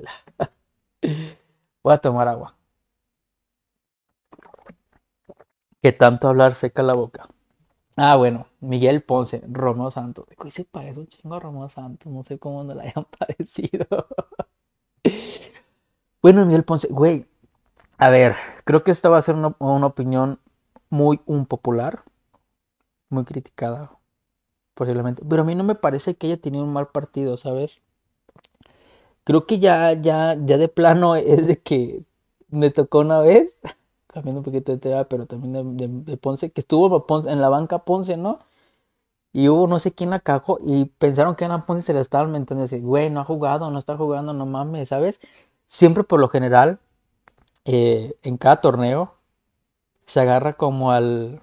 voy 1.83 1.95
a 1.95 1.99
tomar 1.99 2.29
agua. 2.29 2.58
Que 5.83 5.93
tanto 5.93 6.29
hablar 6.29 6.55
seca 6.55 6.83
la 6.83 6.95
boca. 6.95 7.29
Ah, 7.97 8.17
bueno, 8.17 8.47
Miguel 8.61 9.03
Ponce, 9.03 9.43
Romeo 9.49 9.91
Santos. 9.91 10.27
Güey, 10.37 10.51
se 10.51 10.65
parece 10.65 11.01
un 11.01 11.09
chingo 11.09 11.35
a 11.35 11.41
Romeo 11.41 11.69
Santos, 11.69 12.13
no 12.13 12.23
sé 12.23 12.39
cómo 12.39 12.63
no 12.65 12.75
le 12.75 12.83
hayan 12.83 13.07
parecido. 13.19 13.87
bueno, 16.23 16.45
Miguel 16.47 16.65
Ponce, 16.65 16.89
güey, 16.89 17.27
a 17.99 18.11
ver, 18.11 18.37
creo 18.65 18.85
que 18.85 18.93
esta 18.93 19.09
va 19.09 19.19
a 19.19 19.23
ser 19.23 19.35
una, 19.35 19.55
una 19.59 19.87
opinión 19.87 20.41
muy 20.91 21.21
unpopular, 21.27 22.05
muy 23.11 23.25
criticada 23.25 23.99
posiblemente. 24.75 25.23
Pero 25.29 25.43
a 25.43 25.45
mí 25.45 25.55
no 25.55 25.65
me 25.65 25.75
parece 25.75 26.17
que 26.17 26.29
haya 26.29 26.41
tenido 26.41 26.65
un 26.65 26.73
mal 26.73 26.89
partido, 26.89 27.37
¿sabes? 27.37 27.81
Creo 29.25 29.47
que 29.47 29.59
ya, 29.59 29.93
ya, 29.93 30.37
ya 30.41 30.57
de 30.59 30.69
plano 30.69 31.17
es 31.17 31.47
de 31.47 31.59
que 31.61 32.05
me 32.49 32.71
tocó 32.71 33.01
una 33.01 33.21
vez, 33.21 33.53
cambiando 34.09 34.41
un 34.41 34.45
poquito 34.45 34.73
de 34.73 34.79
tema, 34.79 35.05
pero 35.05 35.27
también 35.27 35.77
de, 36.05 36.17
Ponce, 36.17 36.51
que 36.51 36.61
estuvo 36.61 37.07
en 37.29 37.41
la 37.41 37.49
banca 37.49 37.81
Ponce, 37.85 38.17
¿no? 38.17 38.41
Y 39.33 39.49
hubo 39.49 39.67
no 39.67 39.79
sé 39.79 39.93
quién 39.93 40.11
la 40.11 40.23
y 40.65 40.87
pensaron 40.87 41.37
que 41.37 41.45
a 41.45 41.59
Ponce 41.61 41.83
se 41.83 41.95
le 41.95 42.01
estaban 42.01 42.33
decir, 42.63 42.83
güey, 42.83 43.11
no 43.11 43.21
ha 43.21 43.25
jugado, 43.25 43.71
no 43.71 43.79
está 43.79 43.97
jugando, 43.97 44.33
no 44.33 44.47
mames, 44.47 44.89
¿sabes? 44.89 45.21
Siempre 45.67 46.05
por 46.05 46.21
lo 46.21 46.29
general, 46.29 46.79
eh, 47.65 48.17
en 48.23 48.39
cada 48.39 48.61
torneo, 48.61 49.15
se 50.05 50.21
agarra 50.21 50.55
como 50.55 50.91
al... 50.91 51.41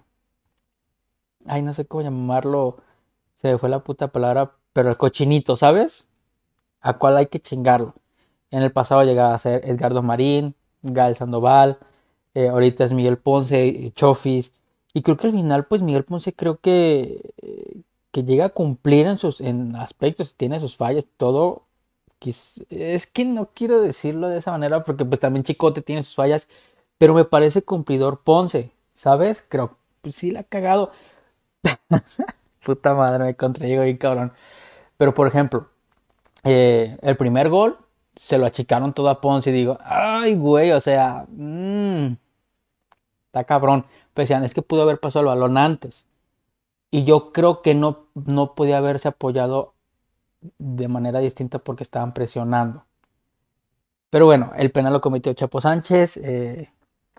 Ay, 1.46 1.62
no 1.62 1.74
sé 1.76 1.86
cómo 1.86 2.02
llamarlo 2.02 2.78
se 3.36 3.58
fue 3.60 3.70
la 3.70 3.80
puta 3.80 4.08
palabra, 4.08 4.54
pero 4.74 4.90
el 4.90 4.98
cochinito, 4.98 5.56
¿sabes? 5.56 6.08
A 6.82 6.94
cual 6.98 7.18
hay 7.18 7.28
que 7.28 7.40
chingarlo. 7.40 7.94
En 8.50 8.64
el 8.64 8.72
pasado 8.72 9.04
llegaba 9.04 9.36
a 9.36 9.40
ser 9.40 9.70
Edgardo 9.70 10.02
Marín, 10.02 10.56
Gael 10.82 11.16
Sandoval, 11.16 11.78
eh, 12.36 12.50
ahorita 12.50 12.86
es 12.86 12.94
Miguel 12.94 13.18
Ponce, 13.18 13.92
Chofis, 13.96 14.52
y 14.94 15.02
creo 15.02 15.18
que 15.18 15.28
al 15.28 15.34
final, 15.34 15.66
pues 15.66 15.82
Miguel 15.82 16.06
Ponce 16.06 16.34
creo 16.34 16.60
que, 16.60 17.34
que 18.12 18.24
llega 18.24 18.46
a 18.46 18.50
cumplir 18.50 19.08
en 19.08 19.18
sus 19.18 19.42
en 19.42 19.76
aspectos, 19.76 20.36
tiene 20.36 20.60
sus 20.60 20.78
fallas, 20.78 21.06
todo. 21.18 21.64
Es 22.70 23.08
que 23.08 23.26
no 23.26 23.50
quiero 23.54 23.82
decirlo 23.82 24.30
de 24.30 24.40
esa 24.40 24.52
manera 24.52 24.84
porque 24.84 25.06
pues 25.06 25.20
también 25.20 25.44
Chicote 25.44 25.82
tiene 25.82 26.02
sus 26.04 26.16
fallas, 26.16 26.48
pero 26.98 27.14
me 27.14 27.26
parece 27.26 27.62
cumplidor 27.64 28.22
Ponce, 28.24 28.72
¿sabes? 28.96 29.44
Creo, 29.48 29.78
pues 30.02 30.16
sí 30.16 30.32
la 30.32 30.42
ha 30.42 30.44
cagado. 30.44 30.92
Puta 32.66 32.94
madre, 32.96 33.26
me 33.26 33.36
contraigo 33.36 33.82
ahí, 33.82 33.98
cabrón. 33.98 34.34
Pero 34.98 35.14
por 35.14 35.28
ejemplo, 35.28 35.68
eh, 36.44 36.98
el 37.02 37.18
primer 37.18 37.50
gol 37.50 37.78
se 38.16 38.38
lo 38.38 38.46
achicaron 38.46 38.94
todo 38.94 39.10
a 39.10 39.22
Ponce 39.22 39.50
y 39.50 39.54
digo, 39.54 39.78
ay, 39.84 40.36
güey, 40.36 40.72
o 40.72 40.82
sea, 40.82 41.26
mmm, 41.30 42.14
está 43.36 43.44
cabrón. 43.44 43.86
Pues 44.14 44.30
decían, 44.30 44.44
es 44.44 44.54
que 44.54 44.62
pudo 44.62 44.84
haber 44.84 45.00
pasado 45.00 45.24
el 45.24 45.28
balón 45.28 45.58
antes. 45.58 46.06
Y 46.90 47.04
yo 47.04 47.34
creo 47.34 47.62
que 47.62 47.76
no, 47.76 48.08
no 48.14 48.56
podía 48.56 48.78
haberse 48.78 49.10
apoyado 49.10 49.74
de 50.58 50.88
manera 50.88 51.20
distinta 51.20 51.60
porque 51.60 51.84
estaban 51.84 52.14
presionando. 52.14 52.86
Pero 54.10 54.26
bueno, 54.26 54.52
el 54.56 54.72
penal 54.72 54.94
lo 54.94 55.02
cometió 55.02 55.34
Chapo 55.34 55.60
Sánchez. 55.60 56.18
Eh, 56.18 56.70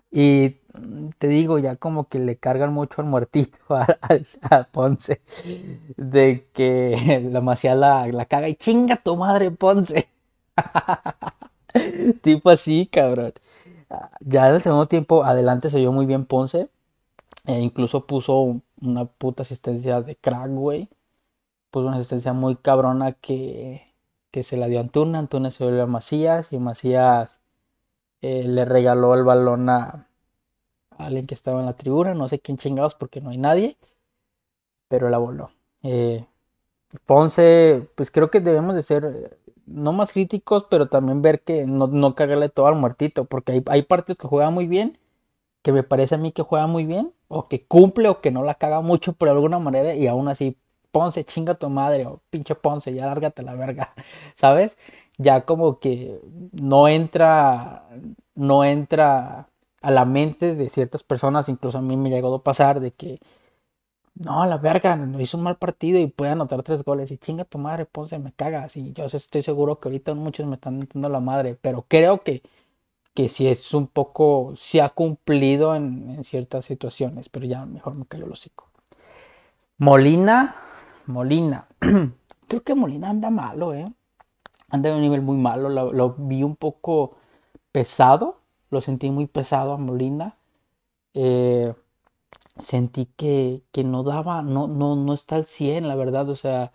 y 0.09 0.49
te 1.19 1.27
digo, 1.27 1.59
ya 1.59 1.75
como 1.75 2.07
que 2.07 2.17
le 2.17 2.37
cargan 2.37 2.73
mucho 2.73 3.01
al 3.01 3.07
muertito 3.07 3.59
a, 3.69 4.63
Ponce. 4.71 5.21
De 5.97 6.47
que 6.53 7.27
la 7.31 7.41
Macía 7.41 7.75
la, 7.75 8.07
la 8.07 8.25
caga 8.25 8.49
y 8.49 8.55
chinga 8.55 8.95
tu 8.97 9.15
madre, 9.15 9.51
Ponce. 9.51 10.09
tipo 12.21 12.49
así, 12.49 12.87
cabrón. 12.87 13.33
Ya 14.19 14.49
en 14.49 14.55
el 14.55 14.61
segundo 14.61 14.87
tiempo, 14.87 15.23
adelante 15.23 15.69
se 15.69 15.79
vio 15.79 15.91
muy 15.91 16.05
bien 16.05 16.25
Ponce. 16.25 16.69
E 17.45 17.59
incluso 17.59 18.05
puso 18.05 18.61
una 18.81 19.05
puta 19.05 19.43
asistencia 19.43 20.01
de 20.01 20.15
crack, 20.15 20.49
güey. 20.51 20.89
Puso 21.71 21.87
una 21.87 21.97
asistencia 21.97 22.33
muy 22.33 22.55
cabrona 22.57 23.13
que, 23.13 23.93
que 24.31 24.43
se 24.43 24.57
la 24.57 24.67
dio 24.67 24.79
a 24.79 24.81
Antuna. 24.81 25.19
Antuna 25.19 25.51
se 25.51 25.63
volvió 25.63 25.83
a 25.83 25.87
Macías 25.87 26.53
y 26.53 26.59
Macías 26.59 27.39
eh, 28.21 28.43
le 28.43 28.65
regaló 28.65 29.13
el 29.13 29.23
balón 29.23 29.69
a, 29.69 30.07
alguien 30.97 31.27
que 31.27 31.35
estaba 31.35 31.59
en 31.59 31.67
la 31.67 31.77
tribuna, 31.77 32.13
no 32.15 32.27
sé 32.29 32.39
quién 32.39 32.57
chingados 32.57 32.95
porque 32.95 33.21
no 33.21 33.29
hay 33.29 33.37
nadie, 33.37 33.77
pero 34.87 35.09
la 35.09 35.17
voló. 35.19 35.51
Eh, 35.83 36.25
Ponce, 37.05 37.87
pues 37.95 38.11
creo 38.11 38.31
que 38.31 38.39
debemos 38.39 38.75
de 38.75 38.83
ser 38.83 39.37
no 39.67 39.93
más 39.93 40.13
críticos, 40.13 40.65
pero 40.69 40.87
también 40.89 41.21
ver 41.21 41.43
que 41.43 41.65
no, 41.65 41.87
no 41.87 42.15
cagarle 42.15 42.49
todo 42.49 42.67
al 42.67 42.75
muertito, 42.75 43.25
porque 43.25 43.53
hay, 43.53 43.63
hay 43.67 43.83
que 43.83 44.27
juega 44.27 44.49
muy 44.49 44.67
bien, 44.67 44.97
que 45.63 45.71
me 45.73 45.83
parece 45.83 46.15
a 46.15 46.17
mí 46.19 46.31
que 46.31 46.43
juega 46.43 46.67
muy 46.67 46.85
bien, 46.85 47.13
o 47.29 47.47
que 47.49 47.65
cumple 47.65 48.09
o 48.09 48.21
que 48.21 48.31
no 48.31 48.43
la 48.43 48.55
caga 48.55 48.81
mucho 48.81 49.13
por 49.13 49.29
alguna 49.29 49.59
manera, 49.59 49.95
y 49.95 50.07
aún 50.07 50.29
así, 50.29 50.57
Ponce, 50.91 51.25
chinga 51.25 51.55
tu 51.55 51.69
madre, 51.69 52.05
o 52.07 52.21
pinche 52.29 52.55
Ponce, 52.55 52.93
ya 52.93 53.07
lárgate 53.07 53.43
la 53.43 53.55
verga, 53.55 53.93
¿sabes? 54.35 54.77
Ya 55.17 55.45
como 55.45 55.79
que 55.79 56.19
no 56.53 56.87
entra, 56.87 57.87
no 58.35 58.63
entra 58.65 59.49
a 59.81 59.91
la 59.91 60.05
mente 60.05 60.55
de 60.55 60.69
ciertas 60.69 61.03
personas, 61.03 61.49
incluso 61.49 61.77
a 61.79 61.81
mí 61.81 61.97
me 61.97 62.09
llegó 62.09 62.33
a 62.35 62.43
pasar 62.43 62.79
de 62.79 62.91
que 62.91 63.19
no, 64.19 64.45
la 64.45 64.57
verga, 64.57 64.97
hizo 65.19 65.37
un 65.37 65.43
mal 65.43 65.57
partido 65.57 65.99
y 65.99 66.07
puede 66.07 66.31
anotar 66.31 66.63
tres 66.63 66.83
goles 66.83 67.11
y 67.11 67.17
chinga 67.17 67.45
tu 67.45 67.57
madre, 67.57 67.85
Ponce, 67.85 68.19
me 68.19 68.31
cagas. 68.31 68.77
Y 68.77 68.93
yo 68.93 69.05
estoy 69.05 69.43
seguro 69.43 69.79
que 69.79 69.89
ahorita 69.89 70.13
muchos 70.13 70.47
me 70.47 70.55
están 70.55 70.79
metiendo 70.79 71.09
la 71.09 71.19
madre, 71.19 71.57
pero 71.61 71.85
creo 71.87 72.23
que, 72.23 72.41
que 73.13 73.29
sí 73.29 73.47
es 73.47 73.73
un 73.73 73.87
poco, 73.87 74.53
sí 74.55 74.79
ha 74.79 74.89
cumplido 74.89 75.75
en, 75.75 76.23
ciertas 76.23 76.65
situaciones, 76.65 77.29
pero 77.29 77.45
ya 77.45 77.65
mejor 77.65 77.97
me 77.97 78.05
cayó 78.05 78.25
el 78.25 78.31
hocico. 78.31 78.69
Molina, 79.77 80.55
Molina, 81.05 81.67
creo 82.47 82.63
que 82.63 82.75
Molina 82.75 83.09
anda 83.09 83.29
malo, 83.29 83.73
¿eh? 83.73 83.91
Anda 84.69 84.89
en 84.89 84.95
un 84.95 85.01
nivel 85.01 85.21
muy 85.21 85.37
malo, 85.37 85.69
lo 85.69 86.15
vi 86.17 86.43
un 86.43 86.55
poco 86.55 87.15
pesado 87.71 88.37
lo 88.69 88.81
sentí 88.81 89.09
muy 89.11 89.27
pesado 89.27 89.73
a 89.73 89.77
Molina. 89.77 90.35
Eh, 91.13 91.73
sentí 92.57 93.07
que, 93.07 93.63
que, 93.71 93.83
no 93.83 94.03
daba, 94.03 94.41
no, 94.41 94.67
no, 94.67 94.95
no 94.95 95.13
está 95.13 95.35
al 95.37 95.45
100, 95.45 95.87
la 95.87 95.95
verdad, 95.95 96.29
o 96.29 96.35
sea, 96.35 96.71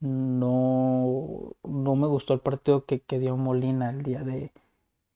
no, 0.00 1.52
no 1.64 1.96
me 1.96 2.06
gustó 2.08 2.34
el 2.34 2.40
partido 2.40 2.84
que, 2.86 3.00
que 3.02 3.18
dio 3.18 3.36
Molina 3.36 3.90
el 3.90 4.02
día 4.02 4.22
de, 4.24 4.52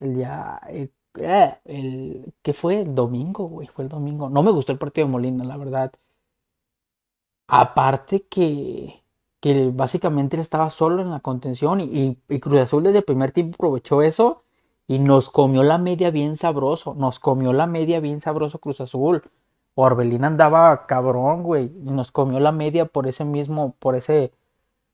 el 0.01 0.17
día, 0.17 0.61
eh, 0.69 0.91
que 2.43 2.53
fue 2.55 2.83
el 2.83 2.95
domingo, 2.95 3.47
güey, 3.49 3.69
fue 3.69 3.85
el 3.85 3.91
domingo, 3.91 4.29
no 4.31 4.43
me 4.43 4.51
gustó 4.53 4.73
el 4.73 4.79
partido 4.79 5.07
de 5.07 5.13
Molina, 5.13 5.45
la 5.45 5.57
verdad. 5.57 5.93
Aparte 7.49 8.23
que, 8.29 9.03
que 9.41 9.71
básicamente 9.73 10.37
él 10.37 10.41
estaba 10.41 10.71
solo 10.71 11.03
en 11.03 11.11
la 11.11 11.21
contención 11.21 11.81
y, 11.81 12.19
y 12.29 12.41
Cruz 12.41 12.61
Azul 12.61 12.83
desde 12.83 12.99
el 12.99 13.05
primer 13.05 13.33
tiempo 13.33 13.57
aprovechó 13.57 14.03
eso 14.03 14.43
y 14.89 14.99
nos 14.99 15.31
comió 15.31 15.63
la 15.63 15.79
media 15.79 16.11
bien 16.11 16.37
sabroso, 16.37 16.95
nos 16.95 17.19
comió 17.21 17.53
la 17.53 17.67
media 17.67 18.01
bien 18.01 18.21
sabroso 18.21 18.59
Cruz 18.59 18.81
Azul. 18.81 19.23
Orbelín 19.75 20.25
andaba 20.25 20.87
cabrón, 20.87 21.43
güey, 21.43 21.67
y 21.67 21.91
nos 21.91 22.13
comió 22.13 22.41
la 22.41 22.53
media 22.53 22.87
por 22.87 23.07
ese 23.07 23.25
mismo, 23.25 23.75
por 23.79 23.97
ese, 23.97 24.33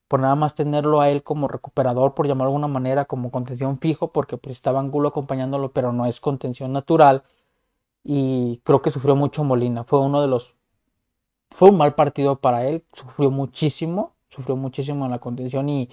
por 0.08 0.20
nada 0.20 0.34
más 0.36 0.54
tenerlo 0.54 1.00
a 1.00 1.10
él 1.10 1.22
como 1.22 1.48
recuperador, 1.48 2.14
por 2.14 2.26
llamarlo 2.28 2.50
de 2.52 2.56
alguna 2.56 2.68
manera, 2.68 3.06
como 3.06 3.30
contención 3.30 3.78
fijo, 3.78 4.12
porque 4.12 4.36
pues 4.38 4.56
estaba 4.56 4.80
Angulo 4.80 5.08
acompañándolo, 5.08 5.72
pero 5.72 5.92
no 5.92 6.06
es 6.06 6.20
contención 6.20 6.72
natural. 6.72 7.24
Y 8.04 8.60
creo 8.64 8.82
que 8.82 8.90
sufrió 8.90 9.16
mucho 9.16 9.44
Molina. 9.44 9.84
Fue 9.84 10.00
uno 10.00 10.20
de 10.22 10.28
los. 10.28 10.54
Fue 11.50 11.70
un 11.70 11.78
mal 11.78 11.94
partido 11.94 12.40
para 12.40 12.66
él. 12.66 12.84
Sufrió 12.92 13.30
muchísimo. 13.30 14.14
Sufrió 14.30 14.56
muchísimo 14.56 15.04
en 15.06 15.10
la 15.12 15.18
contención 15.20 15.68
y 15.68 15.90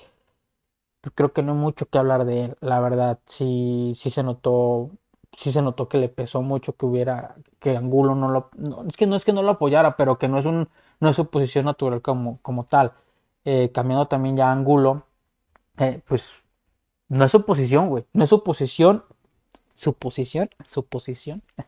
creo 1.13 1.33
que 1.33 1.43
no 1.43 1.53
hay 1.53 1.57
mucho 1.57 1.85
que 1.87 1.97
hablar 1.97 2.25
de 2.25 2.45
él. 2.45 2.57
La 2.61 2.79
verdad, 2.79 3.19
sí, 3.25 3.93
sí 3.95 4.09
se 4.11 4.23
notó. 4.23 4.91
Sí 5.35 5.51
se 5.51 5.61
notó 5.61 5.89
que 5.89 5.97
le 5.97 6.09
pesó 6.09 6.41
mucho 6.41 6.75
que 6.75 6.85
hubiera. 6.85 7.35
que 7.59 7.75
Angulo 7.77 8.15
no 8.15 8.29
lo. 8.29 8.49
es 8.87 8.97
que 8.97 9.07
no 9.07 9.15
es 9.15 9.25
que 9.25 9.33
no 9.33 9.43
lo 9.43 9.51
apoyara, 9.51 9.97
pero 9.97 10.17
que 10.17 10.27
no 10.27 10.39
es 10.39 10.45
un. 10.45 10.69
no 10.99 11.09
es 11.09 11.15
su 11.15 11.29
posición 11.29 11.65
natural 11.65 12.01
como, 12.01 12.39
como 12.41 12.65
tal. 12.65 12.93
Eh, 13.45 13.71
cambiando 13.73 14.07
también 14.07 14.37
ya 14.37 14.51
Angulo, 14.51 15.03
eh, 15.77 16.01
pues 16.07 16.43
no 17.09 17.25
es 17.25 17.31
su 17.31 17.45
posición, 17.45 17.89
güey. 17.89 18.05
No 18.13 18.23
es 18.23 18.29
su 18.29 18.43
posición. 18.43 19.03
Su 19.75 19.93
posición, 19.93 20.49
su 20.65 20.85
posición. 20.85 21.41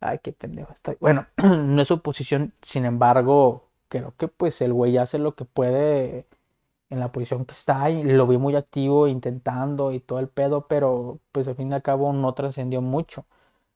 Ay, 0.00 0.18
qué 0.22 0.32
pendejo 0.32 0.72
estoy. 0.72 0.96
Bueno, 1.00 1.26
no 1.36 1.82
es 1.82 1.88
su 1.88 2.00
posición, 2.02 2.52
sin 2.62 2.84
embargo, 2.84 3.68
creo 3.88 4.14
que 4.16 4.28
pues 4.28 4.60
el 4.60 4.72
güey 4.72 4.98
hace 4.98 5.18
lo 5.18 5.34
que 5.34 5.44
puede 5.44 6.26
en 6.92 7.00
la 7.00 7.10
posición 7.12 7.44
que 7.46 7.54
está 7.54 7.90
y 7.90 8.04
lo 8.04 8.26
vi 8.26 8.38
muy 8.38 8.54
activo 8.56 9.08
intentando 9.08 9.92
y 9.92 10.00
todo 10.00 10.18
el 10.20 10.28
pedo, 10.28 10.68
pero 10.68 11.20
pues 11.32 11.48
al 11.48 11.56
fin 11.56 11.70
y 11.72 11.74
al 11.74 11.82
cabo 11.82 12.12
no 12.12 12.34
trascendió 12.34 12.82
mucho. 12.82 13.26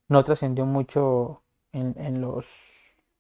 No 0.09 0.25
trascendió 0.25 0.67
mucho 0.67 1.43
en, 1.73 1.95
en 1.99 2.21
los 2.21 2.47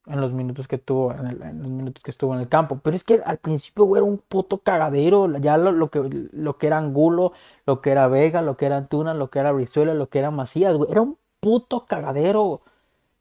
en 0.06 0.20
los 0.20 0.32
minutos 0.32 0.68
que 0.68 0.78
tuvo, 0.78 1.12
en, 1.12 1.38
los 1.60 1.70
minutos 1.70 2.02
que 2.02 2.10
estuvo 2.10 2.34
en 2.34 2.40
el 2.40 2.48
campo. 2.48 2.80
Pero 2.82 2.96
es 2.96 3.04
que 3.04 3.22
al 3.24 3.38
principio, 3.38 3.84
güey, 3.84 4.00
era 4.00 4.10
un 4.10 4.18
puto 4.18 4.58
cagadero. 4.58 5.36
Ya 5.38 5.58
lo, 5.58 5.90
que, 5.90 6.28
lo 6.32 6.58
que 6.58 6.66
era 6.68 6.78
Angulo, 6.78 7.32
lo 7.66 7.80
que 7.80 7.90
era 7.90 8.08
Vega, 8.08 8.42
lo 8.42 8.56
que 8.56 8.66
era 8.66 8.76
Antuna, 8.76 9.14
lo 9.14 9.30
que 9.30 9.40
era 9.40 9.52
Brizuela, 9.52 9.94
lo 9.94 10.08
que 10.08 10.18
era 10.20 10.30
Macías, 10.30 10.76
güey. 10.76 10.90
Era 10.90 11.02
un 11.02 11.18
puto 11.40 11.86
cagadero. 11.86 12.62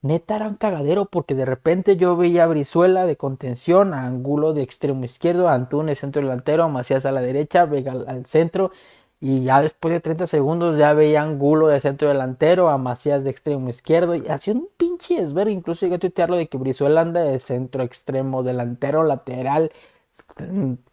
Neta 0.05 0.35
era 0.35 0.47
un 0.47 0.55
cagadero 0.55 1.05
porque 1.05 1.35
de 1.35 1.45
repente 1.45 1.97
yo 1.97 2.15
veía 2.15 2.43
a 2.43 2.47
Brizuela 2.47 3.05
de 3.05 3.17
contención, 3.17 3.93
a 3.93 4.05
Angulo 4.05 4.53
de 4.53 4.61
extremo 4.61 5.03
izquierdo, 5.03 5.49
a 5.49 5.55
Antuna 5.55 5.89
de 5.89 5.95
centro 5.95 6.21
delantero, 6.21 6.63
a 6.63 6.67
Macías 6.69 7.05
a 7.05 7.11
la 7.11 7.21
derecha, 7.21 7.65
Vega 7.65 7.93
al 7.93 8.25
centro 8.25 8.71
y 9.19 9.43
ya 9.43 9.61
después 9.61 9.93
de 9.93 10.01
30 10.01 10.27
segundos 10.27 10.77
ya 10.77 10.93
veía 10.93 11.21
Angulo 11.23 11.67
de 11.67 11.81
centro 11.81 12.09
delantero, 12.09 12.69
a 12.69 12.77
Macías 12.77 13.23
de 13.23 13.31
extremo 13.31 13.69
izquierdo. 13.69 14.15
Y 14.15 14.27
hacía 14.27 14.53
un 14.53 14.69
pinche 14.77 15.21
desver. 15.21 15.47
Incluso 15.47 15.85
llegué 15.85 15.95
a 15.95 15.99
tuitearlo 15.99 16.35
de 16.35 16.47
que 16.47 16.57
Brizuela 16.57 17.01
anda 17.01 17.21
de 17.21 17.39
centro 17.39 17.83
extremo, 17.83 18.43
delantero, 18.43 19.03
lateral, 19.03 19.71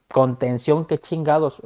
contención, 0.09 0.87
qué 0.87 0.99
chingados. 0.99 1.61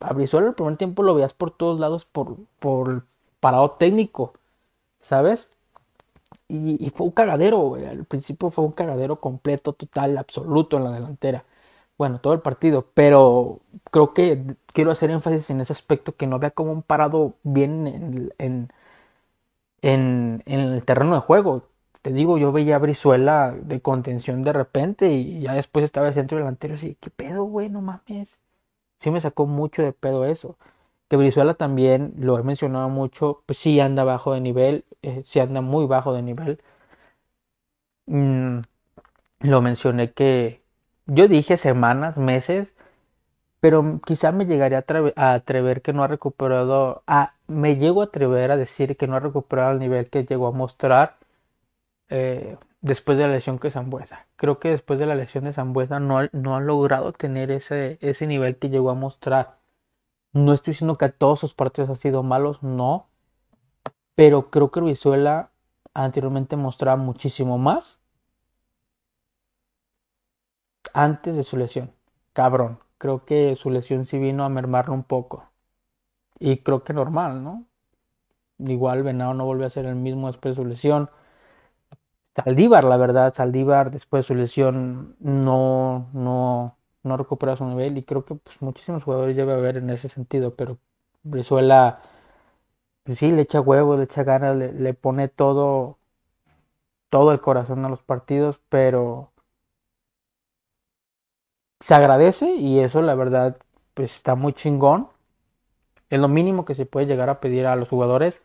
A 0.00 0.12
Brizuela 0.12 0.48
el 0.48 0.54
primer 0.54 0.76
tiempo 0.76 1.02
lo 1.02 1.14
veías 1.14 1.34
por 1.34 1.50
todos 1.52 1.80
lados 1.80 2.04
por, 2.04 2.36
por 2.58 3.06
parado 3.40 3.72
técnico, 3.72 4.34
¿sabes? 5.00 5.48
Y, 6.50 6.84
y 6.84 6.90
fue 6.90 7.06
un 7.06 7.12
cagadero, 7.12 7.76
Al 7.76 8.04
principio 8.04 8.50
fue 8.50 8.64
un 8.64 8.72
cagadero 8.72 9.20
completo, 9.20 9.72
total, 9.72 10.18
absoluto 10.18 10.76
en 10.76 10.84
la 10.84 10.92
delantera 10.92 11.44
bueno, 11.98 12.20
todo 12.20 12.32
el 12.32 12.40
partido, 12.40 12.88
pero 12.94 13.60
creo 13.90 14.14
que 14.14 14.56
quiero 14.72 14.90
hacer 14.90 15.10
énfasis 15.10 15.50
en 15.50 15.60
ese 15.60 15.74
aspecto 15.74 16.16
que 16.16 16.26
no 16.26 16.36
había 16.36 16.50
como 16.50 16.72
un 16.72 16.82
parado 16.82 17.34
bien 17.42 18.32
en, 18.38 18.70
en, 19.82 20.42
el 20.46 20.84
terreno 20.84 21.14
de 21.14 21.20
juego. 21.20 21.64
Te 22.02 22.12
digo, 22.12 22.38
yo 22.38 22.52
veía 22.52 22.76
a 22.76 22.78
Brizuela 22.78 23.54
de 23.62 23.80
contención 23.82 24.42
de 24.42 24.52
repente 24.52 25.12
y 25.12 25.40
ya 25.40 25.54
después 25.54 25.84
estaba 25.84 26.08
el 26.08 26.14
centro 26.14 26.38
delantero 26.38 26.74
así, 26.74 26.96
¿qué 27.00 27.10
pedo, 27.10 27.44
güey? 27.44 27.68
No 27.68 27.82
mames. 27.82 28.38
Sí 28.98 29.10
me 29.10 29.20
sacó 29.20 29.46
mucho 29.46 29.82
de 29.82 29.92
pedo 29.92 30.24
eso. 30.26 30.56
Que 31.10 31.16
Brizuela 31.16 31.54
también, 31.54 32.14
lo 32.18 32.38
he 32.38 32.44
mencionado 32.44 32.88
mucho, 32.88 33.42
pues 33.46 33.58
sí 33.58 33.80
anda 33.80 34.04
bajo 34.04 34.34
de 34.34 34.40
nivel, 34.40 34.84
eh, 35.02 35.22
sí 35.26 35.40
anda 35.40 35.60
muy 35.60 35.86
bajo 35.86 36.14
de 36.14 36.22
nivel. 36.22 36.60
Mm, 38.06 38.60
lo 39.40 39.62
mencioné 39.62 40.12
que, 40.12 40.62
yo 41.06 41.28
dije 41.28 41.56
semanas, 41.56 42.16
meses, 42.16 42.68
pero 43.60 44.00
quizá 44.06 44.32
me 44.32 44.46
llegaría 44.46 44.84
a, 45.16 45.32
atrever 45.34 45.82
que 45.82 45.92
no 45.92 46.04
ha 46.04 46.08
recuperado, 46.08 47.02
a, 47.06 47.34
me 47.48 47.76
llego 47.76 48.02
a 48.02 48.06
atrever 48.06 48.52
a 48.52 48.56
decir 48.56 48.96
que 48.96 49.06
no 49.06 49.16
ha 49.16 49.20
recuperado 49.20 49.72
el 49.72 49.80
nivel 49.80 50.10
que 50.10 50.24
llegó 50.24 50.48
a 50.48 50.52
mostrar 50.52 51.18
eh, 52.10 52.56
después 52.82 53.18
de 53.18 53.26
la 53.26 53.34
lesión 53.34 53.58
que 53.58 53.70
Zambuesa. 53.70 54.26
Creo 54.36 54.58
que 54.60 54.70
después 54.70 54.98
de 55.00 55.06
la 55.06 55.14
lesión 55.16 55.44
de 55.44 55.52
Zambuesa 55.54 56.00
no, 56.00 56.28
no 56.32 56.56
ha 56.56 56.60
logrado 56.60 57.12
tener 57.12 57.50
ese 57.50 57.98
nivel 58.26 58.58
que 58.58 58.70
llegó 58.70 58.90
a 58.90 58.94
mostrar. 58.94 59.59
No 60.32 60.52
estoy 60.52 60.72
diciendo 60.72 60.94
que 60.94 61.08
todos 61.08 61.40
sus 61.40 61.54
partidos 61.54 61.90
han 61.90 61.96
sido 61.96 62.22
malos, 62.22 62.62
no, 62.62 63.08
pero 64.14 64.50
creo 64.50 64.70
que 64.70 64.80
Vizuela 64.80 65.50
anteriormente 65.94 66.56
mostraba 66.56 66.96
muchísimo 66.96 67.58
más 67.58 68.00
antes 70.94 71.36
de 71.36 71.42
su 71.42 71.56
lesión. 71.56 71.92
Cabrón. 72.32 72.80
Creo 72.98 73.24
que 73.24 73.56
su 73.56 73.70
lesión 73.70 74.04
sí 74.04 74.18
vino 74.18 74.44
a 74.44 74.50
mermarlo 74.50 74.92
un 74.92 75.04
poco. 75.04 75.48
Y 76.38 76.58
creo 76.58 76.84
que 76.84 76.92
normal, 76.92 77.42
¿no? 77.42 77.64
Igual 78.58 79.02
Venado 79.02 79.32
no 79.32 79.46
volvió 79.46 79.66
a 79.66 79.70
ser 79.70 79.86
el 79.86 79.96
mismo 79.96 80.26
después 80.26 80.54
de 80.54 80.62
su 80.62 80.68
lesión. 80.68 81.08
Saldívar, 82.36 82.84
la 82.84 82.98
verdad, 82.98 83.32
Saldívar 83.32 83.90
después 83.90 84.24
de 84.24 84.28
su 84.28 84.34
lesión 84.34 85.16
no, 85.18 86.10
no, 86.12 86.76
no 87.02 87.16
recupera 87.16 87.56
su 87.56 87.64
nivel 87.64 87.98
y 87.98 88.02
creo 88.04 88.24
que 88.24 88.34
pues, 88.34 88.60
muchísimos 88.62 89.04
jugadores 89.04 89.36
debe 89.36 89.54
haber 89.54 89.76
en 89.78 89.90
ese 89.90 90.08
sentido, 90.08 90.54
pero 90.56 90.78
Brizuela 91.22 92.00
pues, 93.04 93.18
sí 93.18 93.30
le 93.30 93.42
echa 93.42 93.60
huevos, 93.60 93.98
le 93.98 94.04
echa 94.04 94.24
ganas, 94.24 94.56
le, 94.56 94.94
pone 94.94 95.28
todo, 95.28 95.98
todo 97.08 97.32
el 97.32 97.40
corazón 97.40 97.84
a 97.84 97.88
los 97.88 98.02
partidos, 98.02 98.60
pero 98.68 99.32
se 101.80 101.94
agradece 101.94 102.54
y 102.54 102.80
eso 102.80 103.02
la 103.02 103.14
verdad 103.14 103.56
pues 103.94 104.16
está 104.16 104.34
muy 104.34 104.52
chingón. 104.52 105.08
Es 106.10 106.20
lo 106.20 106.28
mínimo 106.28 106.64
que 106.64 106.74
se 106.74 106.86
puede 106.86 107.06
llegar 107.06 107.30
a 107.30 107.40
pedir 107.40 107.66
a 107.66 107.76
los 107.76 107.88
jugadores. 107.88 108.40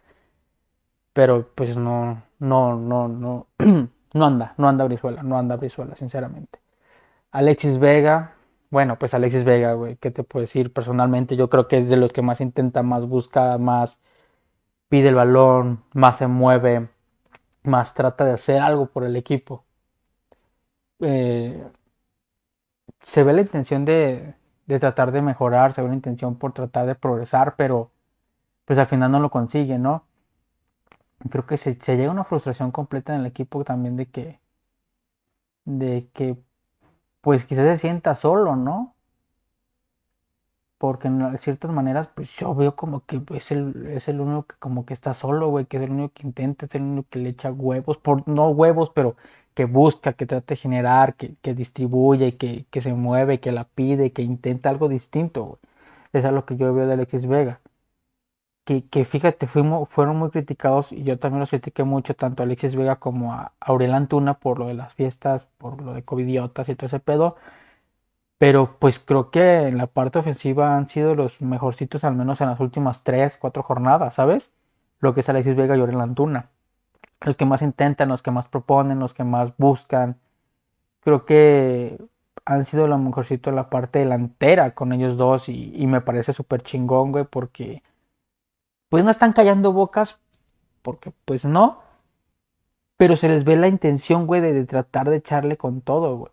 Pero 1.13 1.50
pues 1.56 1.78
no, 1.78 2.24
no, 2.39 2.76
no, 2.76 3.08
no, 3.08 3.48
no 4.13 4.26
anda, 4.26 4.54
no 4.58 4.68
anda 4.68 4.86
Brizuela, 4.86 5.24
no 5.24 5.38
anda 5.38 5.56
Brizuela, 5.56 5.96
sinceramente. 5.96 6.60
Alexis 7.32 7.80
Vega, 7.80 8.35
bueno, 8.76 9.00
pues 9.00 9.14
Alexis 9.14 9.46
Vega, 9.46 9.72
güey, 9.74 9.96
¿qué 9.96 10.12
te 10.12 10.24
puedo 10.26 10.42
decir? 10.42 10.74
Personalmente 10.74 11.38
yo 11.38 11.50
creo 11.50 11.68
que 11.70 11.78
es 11.78 11.88
de 11.90 11.96
los 11.96 12.12
que 12.12 12.22
más 12.22 12.42
intenta, 12.42 12.84
más 12.84 13.08
busca, 13.08 13.58
más 13.58 14.00
pide 14.90 15.10
el 15.10 15.16
balón, 15.16 15.84
más 15.94 16.18
se 16.20 16.28
mueve, 16.28 16.90
más 17.64 17.94
trata 17.96 18.26
de 18.26 18.34
hacer 18.34 18.62
algo 18.62 18.88
por 18.88 19.06
el 19.06 19.16
equipo. 19.18 19.66
Eh, 21.00 21.64
se 23.02 23.24
ve 23.24 23.32
la 23.34 23.40
intención 23.42 23.86
de, 23.86 24.36
de 24.66 24.80
tratar 24.80 25.12
de 25.14 25.22
mejorar, 25.22 25.72
se 25.74 25.82
ve 25.82 25.88
la 25.90 25.94
intención 25.96 26.38
por 26.38 26.52
tratar 26.54 26.86
de 26.88 26.96
progresar, 26.96 27.56
pero 27.56 27.92
pues 28.66 28.80
al 28.80 28.88
final 28.88 29.12
no 29.12 29.20
lo 29.22 29.32
consigue, 29.32 29.80
¿no? 29.80 30.06
Creo 31.30 31.46
que 31.46 31.58
se, 31.58 31.76
se 31.82 31.98
llega 31.98 32.08
a 32.10 32.14
una 32.14 32.24
frustración 32.24 32.72
completa 32.72 33.14
en 33.14 33.20
el 33.22 33.26
equipo 33.26 33.66
también 33.66 33.98
de 33.98 34.06
que, 34.10 34.40
de 35.66 36.10
que, 36.14 36.38
pues 37.26 37.44
quizás 37.46 37.66
se 37.66 37.78
sienta 37.80 38.14
solo, 38.14 38.56
¿no? 38.56 38.94
Porque 40.78 41.08
en 41.08 41.38
ciertas 41.38 41.72
maneras, 41.72 42.10
pues 42.14 42.30
yo 42.38 42.54
veo 42.54 42.76
como 42.76 43.06
que 43.06 43.22
es 43.36 43.52
el, 43.52 43.88
es 43.88 44.08
el 44.10 44.20
único 44.22 44.44
que 44.48 44.56
como 44.58 44.86
que 44.86 44.94
está 44.94 45.14
solo, 45.14 45.50
güey, 45.50 45.66
que 45.66 45.78
es 45.78 45.84
el 45.84 45.92
único 45.92 46.14
que 46.14 46.24
intenta, 46.28 46.66
es 46.66 46.76
el 46.76 46.84
único 46.84 47.08
que 47.10 47.20
le 47.20 47.30
echa 47.30 47.52
huevos, 47.52 47.98
por, 47.98 48.28
no 48.28 48.50
huevos, 48.50 48.92
pero 48.94 49.16
que 49.54 49.66
busca, 49.66 50.14
que 50.14 50.26
trata 50.26 50.54
de 50.54 50.58
generar, 50.58 51.16
que, 51.16 51.36
que 51.42 51.54
distribuye, 51.56 52.38
que, 52.38 52.66
que 52.72 52.82
se 52.82 52.94
mueve, 52.94 53.40
que 53.40 53.52
la 53.54 53.64
pide, 53.66 54.12
que 54.12 54.22
intenta 54.22 54.70
algo 54.70 54.90
distinto. 54.90 55.60
Eso 56.14 56.28
es 56.28 56.34
lo 56.34 56.46
que 56.46 56.58
yo 56.58 56.74
veo 56.74 56.88
de 56.88 56.94
Alexis 56.94 57.26
Vega. 57.28 57.62
Que, 58.65 58.86
que 58.88 59.06
fíjate, 59.06 59.47
fuimos, 59.47 59.88
fueron 59.89 60.17
muy 60.17 60.32
criticados 60.32 60.91
y 60.91 61.04
yo 61.04 61.19
también 61.19 61.39
los 61.41 61.51
critiqué 61.51 61.84
mucho, 61.84 62.15
tanto 62.15 62.43
a 62.43 62.45
Alexis 62.45 62.75
Vega 62.75 62.97
como 62.97 63.34
a 63.34 63.54
Aurel 63.60 63.93
Antuna 63.93 64.36
por 64.36 64.60
lo 64.60 64.67
de 64.67 64.73
las 64.73 64.93
fiestas, 64.93 65.47
por 65.58 65.82
lo 65.82 65.93
de 65.93 66.04
covidiotas 66.04 66.69
y 66.69 66.75
todo 66.75 66.88
ese 66.88 66.99
pedo. 66.99 67.38
Pero 68.38 68.78
pues 68.80 68.99
creo 68.99 69.32
que 69.32 69.67
en 69.67 69.78
la 69.78 69.88
parte 69.88 70.19
ofensiva 70.19 70.75
han 70.78 70.89
sido 70.89 71.15
los 71.15 71.41
mejorcitos, 71.41 72.04
al 72.04 72.15
menos 72.15 72.41
en 72.41 72.47
las 72.47 72.60
últimas 72.60 73.04
3, 73.04 73.38
4 73.38 73.63
jornadas, 73.63 74.15
¿sabes? 74.15 74.51
Lo 74.99 75.13
que 75.13 75.21
es 75.21 75.30
Alexis 75.30 75.56
Vega 75.56 75.78
y 75.78 75.82
Aurel 75.82 76.01
Antuna 76.01 76.49
los 77.25 77.38
que 77.38 77.45
más 77.45 77.62
intentan, 77.62 78.10
los 78.10 78.23
que 78.23 78.32
más 78.32 78.47
proponen, 78.47 78.99
los 78.99 79.13
que 79.13 79.23
más 79.23 79.56
buscan. 79.58 80.17
Creo 81.01 81.25
que 81.25 81.97
han 82.45 82.65
sido 82.65 82.88
lo 82.88 82.97
mejorcito 82.97 83.49
en 83.49 83.56
la 83.58 83.69
parte 83.69 83.99
delantera 83.99 84.75
con 84.75 84.93
ellos 84.93 85.17
dos 85.17 85.49
y, 85.49 85.86
me 85.88 86.01
parece 86.01 86.34
súper 86.34 86.62
chingón, 86.63 87.12
güey, 87.12 87.25
porque 87.25 87.84
pues 88.95 89.03
no 89.03 89.12
están 89.12 89.34
callando 89.34 89.73
bocas, 89.73 90.19
porque 90.81 91.12
pues 91.25 91.43
no, 91.43 91.81
Pero 92.95 93.17
se 93.17 93.27
les 93.27 93.43
ve 93.43 93.58
la 93.58 93.67
intención, 93.67 94.25
güey, 94.25 94.39
de, 94.39 94.65
tratar 94.65 95.10
de 95.10 95.17
echarle 95.17 95.58
con 95.58 95.81
todo, 95.81 96.15
güey. 96.15 96.31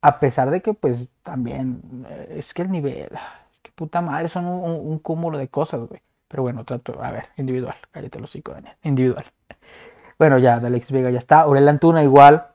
A 0.00 0.18
pesar 0.18 0.50
de 0.50 0.62
que, 0.62 0.74
pues, 0.74 1.08
también, 1.22 1.80
eh, 2.08 2.38
es 2.40 2.52
que 2.54 2.62
el 2.62 2.72
nivel, 2.72 3.08
es 3.52 3.58
que 3.62 3.70
puta 3.70 4.02
madre, 4.02 4.28
son 4.28 4.46
un, 4.46 4.98
cúmulo 4.98 5.38
de 5.38 5.46
cosas, 5.46 5.78
güey. 5.88 6.02
Pero 6.26 6.42
bueno, 6.42 6.64
trato, 6.64 7.00
a 7.00 7.12
ver, 7.12 7.26
individual, 7.36 7.76
cállate 7.92 8.18
los 8.18 8.30
hocico, 8.30 8.50
Daniel, 8.50 8.74
individual. 8.82 9.24
Bueno, 10.18 10.38
ya, 10.38 10.58
de 10.58 10.66
Alex 10.66 10.90
Vega 10.90 11.10
ya 11.10 11.18
está. 11.18 11.42
Aurel 11.42 11.68
Antuna 11.68 12.02
igual, 12.02 12.48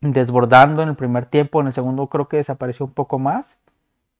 desbordando 0.00 0.84
en 0.84 0.90
el 0.90 0.96
primer 0.96 1.26
tiempo, 1.26 1.60
en 1.60 1.66
el 1.66 1.72
segundo 1.72 2.06
creo 2.06 2.28
que 2.28 2.36
desapareció 2.36 2.86
un 2.86 2.92
poco 2.92 3.18
más. 3.18 3.58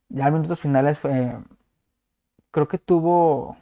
Ya 0.08 0.26
en 0.26 0.34
minutos 0.34 0.58
finales 0.58 0.98
fue, 0.98 1.36
creo 2.50 2.66
que 2.66 2.78
tuvo 2.78 3.56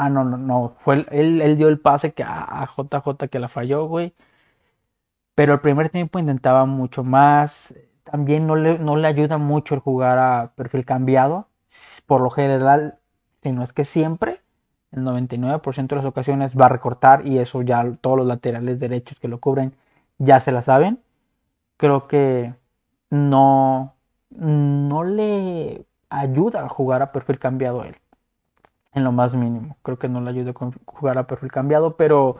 Ah, 0.00 0.08
no, 0.10 0.22
no, 0.24 0.36
no. 0.36 0.76
Fue 0.84 1.04
él, 1.10 1.42
él 1.42 1.56
dio 1.58 1.66
el 1.68 1.80
pase 1.80 2.12
que 2.12 2.22
a, 2.22 2.68
JJ 2.76 3.28
que 3.28 3.38
la 3.40 3.48
falló, 3.48 3.86
güey. 3.88 4.14
Pero 5.34 5.54
el 5.54 5.60
primer 5.60 5.90
tiempo 5.90 6.18
intentaba 6.18 6.66
mucho 6.66 7.02
más. 7.04 7.74
También 8.04 8.46
no 8.46 8.56
le, 8.56 8.78
no 8.78 8.96
le 8.96 9.08
ayuda 9.08 9.38
mucho 9.38 9.74
el 9.74 9.80
jugar 9.80 10.18
a 10.18 10.52
perfil 10.56 10.84
cambiado. 10.84 11.48
Por 12.06 12.20
lo 12.20 12.30
general, 12.30 12.98
si 13.42 13.52
no 13.52 13.62
es 13.64 13.72
que 13.72 13.84
siempre, 13.84 14.40
el 14.92 15.02
99% 15.04 15.88
de 15.88 15.96
las 15.96 16.04
ocasiones 16.04 16.52
va 16.58 16.66
a 16.66 16.68
recortar 16.70 17.26
y 17.26 17.38
eso 17.38 17.62
ya 17.62 17.84
todos 18.00 18.18
los 18.18 18.26
laterales 18.26 18.80
derechos 18.80 19.18
que 19.18 19.28
lo 19.28 19.40
cubren 19.40 19.74
ya 20.18 20.40
se 20.40 20.52
la 20.52 20.62
saben. 20.62 21.00
Creo 21.78 22.08
que 22.08 22.54
no, 23.10 23.94
no 24.30 25.04
le 25.04 25.86
ayuda 26.10 26.64
a 26.64 26.68
jugar 26.68 27.02
a 27.02 27.12
perfil 27.12 27.38
cambiado 27.38 27.82
a 27.82 27.88
él 27.88 27.96
en 28.94 29.04
lo 29.04 29.12
más 29.12 29.34
mínimo. 29.34 29.76
Creo 29.82 29.98
que 29.98 30.08
no 30.08 30.20
le 30.20 30.30
ayuda 30.30 30.52
a 30.52 30.70
jugar 30.86 31.18
a 31.18 31.26
perfil 31.26 31.52
cambiado, 31.52 31.96
pero 31.96 32.38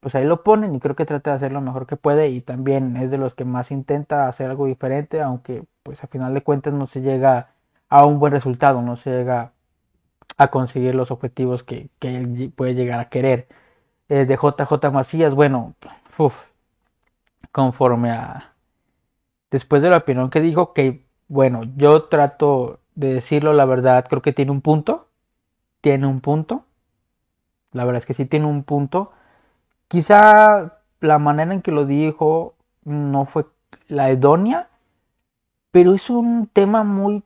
pues 0.00 0.14
ahí 0.14 0.24
lo 0.24 0.42
ponen 0.42 0.74
y 0.74 0.80
creo 0.80 0.96
que 0.96 1.04
trata 1.04 1.30
de 1.30 1.36
hacer 1.36 1.52
lo 1.52 1.60
mejor 1.60 1.86
que 1.86 1.96
puede 1.96 2.28
y 2.28 2.40
también 2.40 2.96
es 2.96 3.10
de 3.10 3.18
los 3.18 3.34
que 3.34 3.44
más 3.44 3.70
intenta 3.72 4.28
hacer 4.28 4.50
algo 4.50 4.66
diferente, 4.66 5.20
aunque 5.22 5.64
pues 5.82 6.04
a 6.04 6.06
final 6.08 6.34
de 6.34 6.42
cuentas 6.42 6.74
no 6.74 6.86
se 6.86 7.00
llega 7.00 7.50
a 7.88 8.04
un 8.06 8.18
buen 8.18 8.32
resultado, 8.32 8.82
no 8.82 8.96
se 8.96 9.10
llega 9.10 9.52
a 10.38 10.48
conseguir 10.48 10.94
los 10.94 11.10
objetivos 11.10 11.62
que, 11.64 11.88
él 12.00 12.52
puede 12.54 12.74
llegar 12.74 13.00
a 13.00 13.08
querer. 13.08 13.48
Eh, 14.08 14.26
de 14.26 14.36
JJ 14.36 14.90
Macías, 14.92 15.34
bueno, 15.34 15.74
conforme 17.52 18.10
a... 18.10 18.54
Después 19.50 19.82
de 19.82 19.90
la 19.90 19.98
opinión 19.98 20.30
que 20.30 20.40
dijo, 20.40 20.72
que 20.72 21.06
bueno, 21.28 21.62
yo 21.76 22.04
trato 22.04 22.80
de 22.94 23.14
decirlo 23.14 23.52
la 23.52 23.64
verdad, 23.64 24.06
creo 24.08 24.22
que 24.22 24.32
tiene 24.32 24.50
un 24.52 24.60
punto, 24.60 25.05
tiene 25.86 26.08
un 26.08 26.20
punto. 26.20 26.64
La 27.70 27.84
verdad 27.84 27.98
es 28.00 28.06
que 28.06 28.14
sí 28.14 28.26
tiene 28.26 28.46
un 28.46 28.64
punto. 28.64 29.12
Quizá 29.86 30.80
la 30.98 31.20
manera 31.20 31.54
en 31.54 31.62
que 31.62 31.70
lo 31.70 31.86
dijo 31.86 32.56
no 32.82 33.24
fue 33.24 33.46
la 33.86 34.10
idónea, 34.10 34.68
pero 35.70 35.94
es 35.94 36.10
un 36.10 36.48
tema 36.48 36.82
muy 36.82 37.22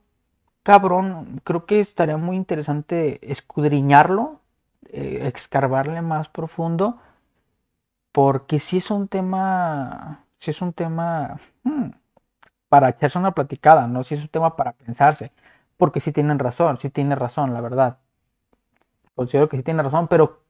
cabrón. 0.61 1.41
Creo 1.43 1.65
que 1.65 1.79
estaría 1.79 2.17
muy 2.17 2.35
interesante 2.35 3.19
escudriñarlo, 3.31 4.41
eh, 4.89 5.21
excarbarle 5.23 6.03
más 6.03 6.29
profundo, 6.29 6.99
porque 8.11 8.59
si 8.59 8.77
es 8.77 8.91
un 8.91 9.07
tema, 9.07 10.25
si 10.37 10.51
es 10.51 10.61
un 10.61 10.73
tema 10.73 11.39
hmm, 11.63 11.89
para 12.69 12.89
echarse 12.89 13.17
una 13.17 13.31
platicada, 13.33 13.87
no 13.87 14.03
si 14.03 14.13
es 14.13 14.21
un 14.21 14.29
tema 14.29 14.55
para 14.55 14.73
pensarse, 14.73 15.31
porque 15.77 15.99
sí 15.99 16.11
tienen 16.11 16.37
razón, 16.37 16.77
sí 16.77 16.91
tiene 16.91 17.15
razón, 17.15 17.55
la 17.55 17.61
verdad 17.61 17.97
considero 19.15 19.49
que 19.49 19.57
sí 19.57 19.63
tiene 19.63 19.83
razón, 19.83 20.07
pero 20.07 20.41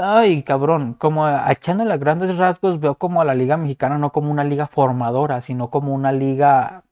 ay, 0.00 0.42
cabrón, 0.42 0.94
como 0.94 1.28
echando 1.48 1.84
las 1.84 2.00
grandes 2.00 2.36
rasgos 2.36 2.80
veo 2.80 2.96
como 2.96 3.20
a 3.20 3.24
la 3.24 3.34
liga 3.34 3.56
mexicana 3.56 3.98
no 3.98 4.12
como 4.12 4.30
una 4.30 4.44
liga 4.44 4.66
formadora, 4.66 5.42
sino 5.42 5.70
como 5.70 5.94
una 5.94 6.12
liga 6.12 6.84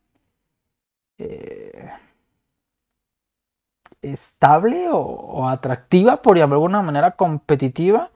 eh, 1.18 1.90
estable 4.02 4.88
o, 4.92 5.48
atractiva, 5.48 6.22
por 6.22 6.36
llamarlo 6.36 6.56
de 6.56 6.64
alguna 6.64 6.82
manera 6.82 7.12
competitiva. 7.12 8.10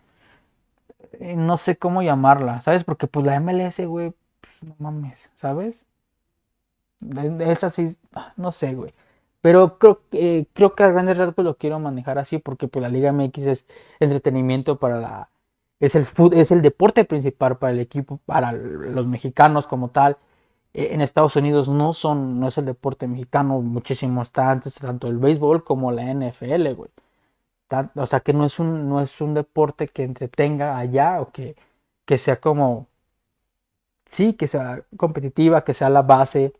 Eh, 1.12 1.36
no 1.36 1.56
sé 1.56 1.76
cómo 1.76 2.02
llamarla, 2.02 2.60
¿sabes? 2.62 2.84
Porque 2.84 3.06
pues 3.06 3.24
la 3.26 3.36
MLS, 3.40 3.84
güey, 3.86 4.14
pues, 4.40 4.62
no 4.64 4.74
mames, 4.78 5.30
¿sabes? 5.34 5.84
Es 7.40 7.64
así, 7.64 7.96
no 8.36 8.50
sé, 8.52 8.74
güey. 8.74 8.90
Pero 9.44 9.78
creo, 9.78 10.00
eh, 10.12 10.46
creo 10.54 10.72
que 10.72 10.84
a 10.84 10.88
grandes 10.88 11.18
rasgos 11.18 11.44
lo 11.44 11.58
quiero 11.58 11.78
manejar 11.78 12.18
así 12.18 12.38
porque 12.38 12.66
pues, 12.66 12.82
la 12.82 12.88
Liga 12.88 13.12
MX 13.12 13.38
es 13.46 13.66
entretenimiento 14.00 14.78
para 14.78 14.98
la... 14.98 15.30
Es 15.80 15.94
el, 15.96 16.06
es 16.32 16.50
el 16.50 16.62
deporte 16.62 17.04
principal 17.04 17.58
para 17.58 17.72
el 17.74 17.80
equipo, 17.80 18.18
para 18.24 18.52
los 18.52 19.06
mexicanos 19.06 19.66
como 19.66 19.90
tal. 19.90 20.16
E, 20.72 20.94
en 20.94 21.02
Estados 21.02 21.36
Unidos 21.36 21.68
no 21.68 21.92
son, 21.92 22.40
no 22.40 22.48
es 22.48 22.56
el 22.56 22.64
deporte 22.64 23.06
mexicano, 23.06 23.60
muchísimo 23.60 24.22
está 24.22 24.50
antes, 24.50 24.76
tanto 24.76 25.08
el 25.08 25.18
béisbol 25.18 25.62
como 25.62 25.92
la 25.92 26.04
NFL, 26.04 26.72
güey. 26.74 26.90
o 27.96 28.06
sea 28.06 28.20
que 28.20 28.32
no 28.32 28.46
es 28.46 28.58
un, 28.58 28.88
no 28.88 29.00
es 29.02 29.20
un 29.20 29.34
deporte 29.34 29.88
que 29.88 30.04
entretenga 30.04 30.78
allá 30.78 31.20
o 31.20 31.32
que, 31.32 31.56
que 32.06 32.18
sea 32.18 32.40
como, 32.40 32.88
sí, 34.10 34.34
que 34.34 34.48
sea 34.48 34.84
competitiva, 34.96 35.64
que 35.64 35.74
sea 35.74 35.90
la 35.90 36.02
base, 36.02 36.54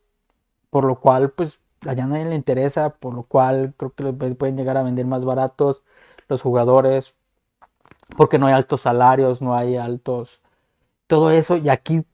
por 0.70 0.84
lo 0.84 1.00
cual 1.00 1.30
pues 1.30 1.60
allá 1.86 2.06
nadie 2.06 2.24
le 2.26 2.34
interesa, 2.36 2.90
por 2.90 3.14
lo 3.14 3.24
cual 3.24 3.74
creo 3.76 3.94
que 3.94 4.34
pueden 4.34 4.56
llegar 4.56 4.76
a 4.76 4.82
vender 4.82 5.06
más 5.06 5.24
baratos 5.24 5.82
los 6.28 6.42
jugadores, 6.42 7.14
porque 8.16 8.38
no 8.38 8.46
hay 8.46 8.54
altos 8.54 8.82
salarios, 8.82 9.42
no 9.42 9.54
hay 9.54 9.76
altos, 9.76 10.40
todo 11.06 11.30
eso, 11.30 11.56
y 11.56 11.68
aquí 11.68 12.04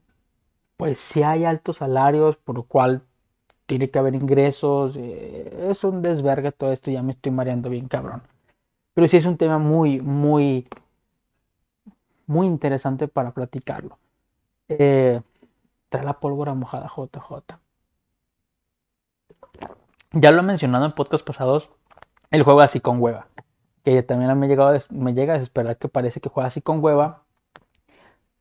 pues 0.77 0.99
sí 1.01 1.23
hay 1.23 1.45
altos 1.45 1.79
salarios, 1.79 2.37
por 2.39 2.57
lo 2.57 2.65
cual 2.65 3.03
tiene 3.67 3.91
que 3.91 3.99
haber 3.99 4.15
ingresos, 4.15 4.97
eh, 4.99 5.69
es 5.71 5.85
un 5.85 6.03
desvergue 6.03 6.53
todo 6.53 6.73
esto, 6.73 6.91
ya 6.91 7.03
me 7.03 7.13
estoy 7.13 7.33
mareando 7.33 7.71
bien 7.71 7.89
cabrón. 7.89 8.23
Pero 8.95 9.09
sí 9.09 9.19
es 9.19 9.27
un 9.27 9.37
tema 9.39 9.59
muy, 9.59 10.01
muy, 10.01 10.69
muy 12.27 12.47
interesante 12.47 13.09
para 13.09 13.33
platicarlo. 13.33 13.99
Eh, 14.69 15.23
trae 15.91 16.05
la 16.05 16.21
pólvora 16.21 16.55
mojada 16.55 16.89
JJ 16.89 17.61
ya 20.13 20.31
lo 20.31 20.41
he 20.41 20.43
mencionado 20.43 20.85
en 20.87 20.93
podcast 20.93 21.25
pasados, 21.25 21.69
el 22.31 22.43
juego 22.43 22.61
así 22.61 22.81
con 22.81 23.01
hueva. 23.01 23.29
Que 23.85 24.03
también 24.03 24.39
me, 24.39 24.47
me 24.47 25.15
llega 25.15 25.33
a 25.35 25.37
desesperar 25.37 25.77
que 25.79 25.89
parece 25.89 26.21
que 26.21 26.29
juega 26.29 26.49
así 26.49 26.61
con 26.63 26.83
hueva. 26.85 27.25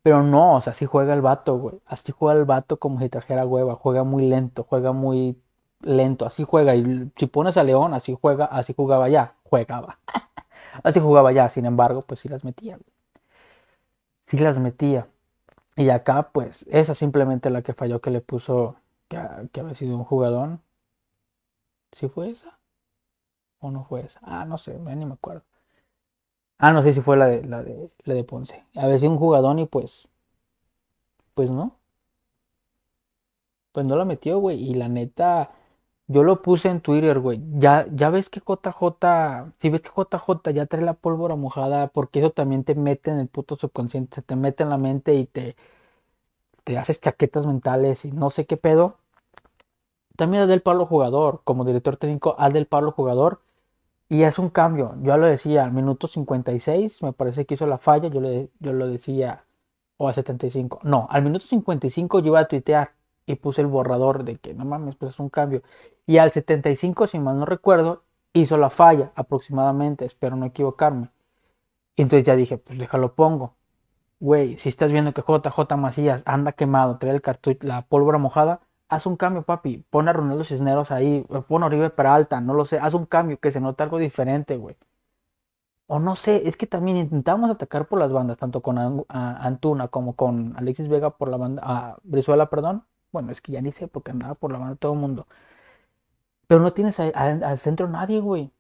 Pero 0.01 0.23
no, 0.23 0.55
o 0.55 0.61
sea, 0.61 0.71
así 0.71 0.85
juega 0.85 1.13
el 1.13 1.21
vato, 1.21 1.57
güey. 1.57 1.79
Así 1.85 2.11
juega 2.11 2.39
el 2.39 2.45
vato 2.45 2.77
como 2.79 2.99
si 2.99 3.09
trajera 3.09 3.45
hueva. 3.45 3.75
Juega 3.75 4.03
muy 4.03 4.27
lento, 4.27 4.65
juega 4.67 4.91
muy 4.93 5.41
lento. 5.81 6.25
Así 6.25 6.43
juega. 6.43 6.75
Y 6.75 7.11
si 7.17 7.27
pones 7.27 7.57
a 7.57 7.63
León, 7.63 7.93
así 7.93 8.17
juega, 8.19 8.45
así 8.45 8.73
jugaba 8.75 9.09
ya. 9.09 9.35
Juegaba. 9.43 9.99
así 10.83 10.99
jugaba 10.99 11.31
ya. 11.31 11.49
Sin 11.49 11.65
embargo, 11.65 12.01
pues 12.01 12.21
sí 12.21 12.29
las 12.29 12.43
metía. 12.43 12.79
Sí 14.25 14.37
las 14.37 14.59
metía. 14.59 15.07
Y 15.75 15.89
acá, 15.89 16.31
pues, 16.31 16.65
esa 16.69 16.93
simplemente 16.95 17.49
la 17.49 17.61
que 17.61 17.73
falló 17.73 18.01
que 18.01 18.11
le 18.11 18.21
puso 18.21 18.75
que, 19.07 19.19
que 19.51 19.61
había 19.61 19.75
sido 19.75 19.97
un 19.97 20.03
jugador. 20.05 20.59
¿Si 21.91 22.07
fue 22.07 22.29
esa? 22.31 22.59
¿O 23.59 23.71
no 23.71 23.83
fue 23.83 24.01
esa? 24.01 24.19
Ah, 24.23 24.45
no 24.45 24.57
sé, 24.57 24.77
ni 24.79 25.05
me 25.05 25.13
acuerdo. 25.13 25.43
Ah, 26.59 26.73
no 26.73 26.83
sé 26.83 26.93
si 26.93 27.01
fue 27.01 27.17
la 27.17 27.25
de 27.25 27.43
la 27.43 27.63
de 27.63 27.89
la 28.03 28.13
de 28.13 28.23
Ponce. 28.23 28.63
A 28.75 28.87
ver 28.87 28.99
si 28.99 29.07
un 29.07 29.17
jugador 29.17 29.59
y 29.59 29.65
pues. 29.65 30.09
Pues 31.33 31.49
no. 31.49 31.79
Pues 33.71 33.87
no 33.87 33.95
la 33.95 34.05
metió, 34.05 34.39
güey. 34.39 34.61
Y 34.69 34.73
la 34.73 34.89
neta. 34.89 35.51
Yo 36.07 36.23
lo 36.23 36.41
puse 36.41 36.69
en 36.69 36.81
Twitter, 36.81 37.19
güey. 37.19 37.41
Ya, 37.59 37.87
ya 37.93 38.09
ves 38.09 38.29
que 38.29 38.41
JJ. 38.41 39.53
Si 39.59 39.69
ves 39.69 39.81
que 39.81 39.89
JJ 39.89 40.51
ya 40.53 40.65
trae 40.65 40.83
la 40.83 40.93
pólvora 40.95 41.35
mojada. 41.35 41.87
Porque 41.87 42.19
eso 42.19 42.31
también 42.31 42.63
te 42.63 42.75
mete 42.75 43.11
en 43.11 43.19
el 43.19 43.27
puto 43.27 43.55
subconsciente. 43.57 44.15
Se 44.15 44.21
te 44.23 44.35
mete 44.35 44.63
en 44.63 44.69
la 44.69 44.77
mente 44.77 45.15
y 45.15 45.25
te. 45.25 45.55
Te 46.63 46.77
haces 46.77 47.01
chaquetas 47.01 47.45
mentales 47.45 48.05
y 48.05 48.13
no 48.13 48.29
sé 48.29 48.45
qué 48.45 48.55
pedo. 48.55 48.98
También 50.19 50.43
haz 50.43 50.49
del 50.49 50.61
Pablo 50.61 50.85
jugador, 50.85 51.39
como 51.45 51.63
director 51.63 51.95
técnico, 51.95 52.35
haz 52.37 52.51
del 52.51 52.65
Pablo 52.65 52.91
jugador 52.91 53.39
y 54.09 54.23
es 54.23 54.37
un 54.37 54.49
cambio. 54.49 54.95
Yo 55.01 55.15
lo 55.15 55.27
decía, 55.27 55.63
al 55.63 55.71
minuto 55.71 56.07
56 56.07 57.03
me 57.03 57.13
parece 57.13 57.45
que 57.45 57.53
hizo 57.53 57.65
la 57.65 57.77
falla, 57.77 58.09
yo, 58.09 58.19
le, 58.19 58.49
yo 58.59 58.73
lo 58.73 58.85
decía, 58.87 59.45
o 59.95 60.09
a 60.09 60.13
75. 60.13 60.81
No, 60.83 61.07
al 61.09 61.23
minuto 61.23 61.45
55 61.47 62.19
yo 62.19 62.27
iba 62.27 62.39
a 62.41 62.49
tuitear 62.49 62.91
y 63.25 63.35
puse 63.35 63.61
el 63.61 63.67
borrador 63.67 64.25
de 64.25 64.35
que 64.35 64.53
no 64.53 64.65
mames, 64.65 64.97
pues 64.97 65.13
es 65.13 65.19
un 65.21 65.29
cambio. 65.29 65.63
Y 66.05 66.17
al 66.17 66.31
75, 66.31 67.07
si 67.07 67.17
mal 67.17 67.39
no 67.39 67.45
recuerdo, 67.45 68.03
hizo 68.33 68.57
la 68.57 68.69
falla 68.69 69.13
aproximadamente, 69.15 70.03
espero 70.03 70.35
no 70.35 70.45
equivocarme. 70.45 71.11
Y 71.95 72.01
entonces 72.01 72.25
ya 72.25 72.35
dije, 72.35 72.57
pues 72.57 72.77
déjalo 72.77 73.15
pongo. 73.15 73.55
Güey, 74.19 74.57
si 74.57 74.67
estás 74.67 74.91
viendo 74.91 75.13
que 75.13 75.21
JJ 75.21 75.77
Macías 75.77 76.23
anda 76.25 76.51
quemado, 76.51 76.97
trae 76.97 77.13
el 77.13 77.21
cartucho, 77.21 77.59
la 77.65 77.83
pólvora 77.83 78.17
mojada, 78.17 78.59
haz 78.89 79.05
un 79.05 79.15
cambio, 79.17 79.43
papi. 79.43 79.85
Pon 79.89 80.07
a 80.09 80.13
Ronaldo 80.13 80.43
Cisneros 80.43 80.91
ahí, 80.91 81.23
pon 81.47 81.63
a 81.63 81.67
Oribe 81.67 81.89
Peralta, 81.89 82.41
no 82.41 82.53
lo 82.53 82.65
sé. 82.65 82.79
Haz 82.79 82.93
un 82.93 83.05
cambio, 83.05 83.39
que 83.39 83.51
se 83.51 83.61
note 83.61 83.83
algo 83.83 83.97
diferente, 83.99 84.57
güey. 84.57 84.75
O 85.87 85.99
no 85.99 86.15
sé, 86.15 86.47
es 86.47 86.55
que 86.57 86.67
también 86.67 86.97
intentamos 86.97 87.49
atacar 87.49 87.87
por 87.87 87.99
las 87.99 88.11
bandas, 88.11 88.37
tanto 88.37 88.61
con 88.61 88.77
Antuna 89.09 89.87
como 89.87 90.15
con 90.15 90.55
Alexis 90.57 90.87
Vega 90.87 91.09
por 91.11 91.29
la 91.29 91.37
banda, 91.37 91.61
a 91.65 91.97
Brizuela, 92.03 92.49
perdón. 92.49 92.85
Bueno, 93.11 93.31
es 93.31 93.41
que 93.41 93.51
ya 93.53 93.61
ni 93.61 93.71
sé 93.71 93.87
porque 93.87 94.11
andaba 94.11 94.35
por 94.35 94.51
la 94.51 94.59
banda 94.59 94.75
todo 94.75 94.93
el 94.93 94.99
mundo. 94.99 95.27
Pero 96.47 96.61
no 96.61 96.73
tienes 96.73 96.99
al 96.99 97.57
centro 97.57 97.87
nadie, 97.87 98.19
güey 98.19 98.51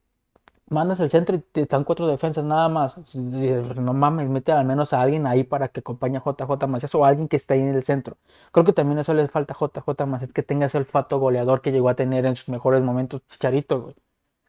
mandas 0.69 0.99
al 1.01 1.09
centro 1.09 1.35
y 1.35 1.39
te 1.39 1.61
están 1.61 1.83
cuatro 1.83 2.07
defensas 2.07 2.43
nada 2.43 2.69
más. 2.69 2.97
No 3.15 3.93
mames, 3.93 4.29
mete 4.29 4.51
al 4.51 4.65
menos 4.65 4.93
a 4.93 5.01
alguien 5.01 5.27
ahí 5.27 5.43
para 5.43 5.69
que 5.69 5.81
acompañe 5.81 6.17
a 6.17 6.23
JJ 6.23 6.67
Macías 6.67 6.95
o 6.95 7.05
alguien 7.05 7.27
que 7.27 7.37
esté 7.37 7.55
ahí 7.55 7.61
en 7.61 7.75
el 7.75 7.83
centro. 7.83 8.17
Creo 8.51 8.65
que 8.65 8.73
también 8.73 8.99
eso 8.99 9.13
le 9.13 9.27
falta 9.27 9.53
a 9.53 9.57
JJ 9.57 10.05
Macías, 10.05 10.31
que 10.33 10.43
tenga 10.43 10.67
ese 10.67 10.77
olfato 10.77 11.19
goleador 11.19 11.61
que 11.61 11.71
llegó 11.71 11.89
a 11.89 11.95
tener 11.95 12.25
en 12.25 12.35
sus 12.35 12.49
mejores 12.49 12.81
momentos 12.81 13.21
Chicharito, 13.27 13.81
güey. 13.81 13.95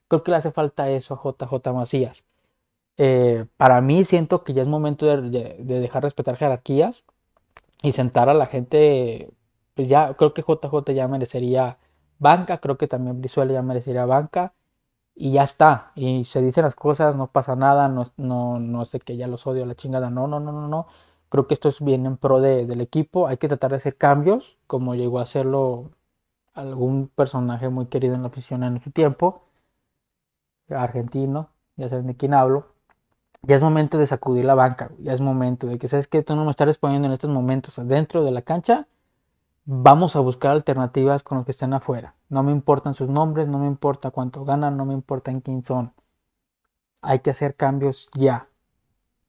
Creo 0.09 0.23
que 0.25 0.31
le 0.33 0.39
hace 0.39 0.53
falta 0.53 0.91
eso 0.91 1.15
a 1.15 1.47
JJ 1.47 1.73
Macías. 1.73 2.25
Eh, 2.97 3.47
para 3.57 3.81
mí 3.81 4.05
siento 4.05 4.45
que 4.45 4.53
ya 4.55 4.63
es 4.63 4.69
momento 4.69 5.07
de, 5.07 5.57
dejar 5.65 6.03
respetar 6.03 6.37
jerarquías 6.37 7.05
y 7.83 7.93
sentar 7.93 8.29
a 8.29 8.35
la 8.35 8.47
gente. 8.47 9.31
Pues 9.75 9.89
ya, 9.89 10.15
creo 10.15 10.35
que 10.35 10.43
JJ 10.43 10.93
ya 10.95 11.09
merecería 11.09 11.79
banca, 12.19 12.59
creo 12.59 12.77
que 12.79 12.87
también 12.89 13.21
Brizuela 13.21 13.53
ya 13.55 13.63
merecería 13.63 14.05
banca 14.07 14.55
y 15.15 15.33
ya 15.33 15.43
está. 15.45 15.93
Y 15.95 16.25
se 16.25 16.41
dicen 16.43 16.65
las 16.65 16.75
cosas, 16.75 17.17
no 17.17 17.29
pasa 17.29 17.57
nada, 17.57 17.89
no, 17.89 18.11
no, 18.17 18.59
no 18.59 18.85
sé 18.85 19.01
que 19.01 19.17
ya 19.17 19.27
los 19.29 19.47
odio 19.47 19.65
a 19.65 19.67
la 19.67 19.75
chingada. 19.75 20.11
No, 20.11 20.27
no, 20.27 20.41
no, 20.41 20.53
no, 20.53 20.69
no. 20.69 20.87
Creo 21.29 21.47
que 21.47 21.55
esto 21.55 21.69
es 21.69 21.81
en 21.81 22.17
pro 22.17 22.41
de, 22.41 22.67
del 22.67 22.81
equipo. 22.81 23.27
Hay 23.29 23.37
que 23.39 23.49
tratar 23.49 23.71
de 23.71 23.77
hacer 23.79 23.97
cambios, 23.97 24.59
como 24.67 24.95
llegó 24.95 25.19
a 25.21 25.23
hacerlo 25.23 25.91
algún 26.55 27.09
personaje 27.09 27.69
muy 27.69 27.87
querido 27.87 28.15
en 28.15 28.23
la 28.23 28.29
afición 28.29 28.65
en 28.65 28.83
su 28.83 28.91
tiempo, 28.91 29.43
argentino, 30.69 31.51
ya 31.77 31.89
saben 31.89 32.07
de 32.07 32.17
quién 32.17 32.35
hablo. 32.35 32.67
Ya 33.43 33.57
es 33.57 33.63
momento 33.63 33.97
de 33.99 34.07
sacudir 34.07 34.45
la 34.45 34.55
banca, 34.55 34.91
ya 34.99 35.15
es 35.15 35.21
momento 35.21 35.67
de 35.67 35.79
que 35.79 35.89
sabes 35.89 36.09
que 36.09 36.23
tú 36.23 36.37
no 36.37 36.45
me 36.45 36.51
estás 36.51 36.67
respondiendo 36.67 37.07
en 37.07 37.13
estos 37.13 37.31
momentos 37.31 37.77
dentro 37.87 38.23
de 38.23 38.33
la 38.33 38.43
cancha, 38.43 38.87
vamos 39.73 40.17
a 40.17 40.21
buscar 40.21 40.51
alternativas 40.51 41.23
con 41.23 41.39
los 41.39 41.45
que 41.45 41.53
estén 41.53 41.73
afuera. 41.73 42.17
No 42.29 42.43
me 42.43 42.51
importan 42.51 42.95
sus 42.95 43.09
nombres, 43.09 43.47
no 43.47 43.61
me 43.61 43.69
importa 43.69 44.11
cuánto 44.11 44.45
ganan, 44.45 44.77
no 44.77 44.85
me 44.85 44.95
importa 44.95 45.31
en 45.31 45.41
quién 45.41 45.65
son. 45.65 45.95
Hay 47.03 47.21
que 47.21 47.31
hacer 47.31 47.55
cambios 47.55 48.11
ya. 48.13 48.49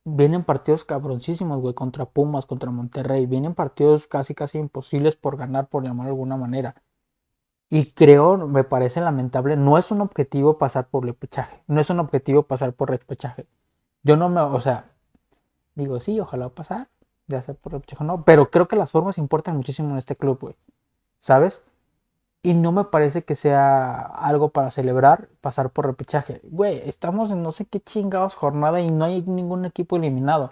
Vienen 0.04 0.44
partidos 0.44 0.84
cabroncísimos, 0.84 1.60
güey, 1.62 1.76
contra 1.76 2.06
Pumas, 2.06 2.48
contra 2.48 2.72
Monterrey. 2.72 3.28
Vienen 3.28 3.54
partidos 3.54 4.08
casi, 4.08 4.34
casi 4.34 4.58
imposibles 4.58 5.16
por 5.16 5.38
ganar, 5.38 5.68
por 5.68 5.84
llamar 5.84 6.08
de 6.08 6.14
alguna 6.14 6.38
manera. 6.38 6.74
Y 7.70 7.92
creo, 7.92 8.36
me 8.48 8.64
parece 8.64 9.00
lamentable, 9.00 9.56
no 9.58 9.78
es 9.78 9.92
un 9.92 10.02
objetivo 10.02 10.58
pasar 10.58 10.88
por 10.88 11.06
repechaje. 11.06 11.62
No 11.68 11.80
es 11.80 11.92
un 11.92 12.00
objetivo 12.00 12.44
pasar 12.44 12.74
por 12.74 12.90
repechaje. 12.90 13.46
Yo 14.02 14.18
no 14.18 14.28
me, 14.28 14.42
o 14.42 14.60
sea, 14.60 14.90
digo, 15.76 16.00
sí, 16.00 16.20
ojalá 16.20 16.50
pasar 16.50 16.90
de 17.32 17.38
hacer 17.38 17.56
por 17.56 17.74
repechaje, 17.74 18.04
no, 18.04 18.24
pero 18.24 18.52
creo 18.52 18.68
que 18.68 18.76
las 18.76 18.92
formas 18.92 19.18
importan 19.18 19.58
muchísimo 19.58 19.92
en 19.92 19.98
este 19.98 20.16
club, 20.16 20.40
güey. 20.40 20.56
¿Sabes? 21.20 21.62
Y 22.44 22.56
no 22.56 22.72
me 22.72 22.86
parece 22.86 23.24
que 23.24 23.36
sea 23.36 24.02
algo 24.02 24.50
para 24.50 24.72
celebrar 24.72 25.30
pasar 25.42 25.70
por 25.72 25.86
repechaje. 25.86 26.42
Güey, 26.44 26.82
estamos 26.90 27.30
en 27.32 27.44
no 27.44 27.52
sé 27.52 27.66
qué 27.66 27.80
chingados 27.80 28.34
jornada 28.36 28.82
y 28.82 28.90
no 28.90 29.06
hay 29.06 29.22
ningún 29.24 29.66
equipo 29.66 29.96
eliminado. 29.96 30.52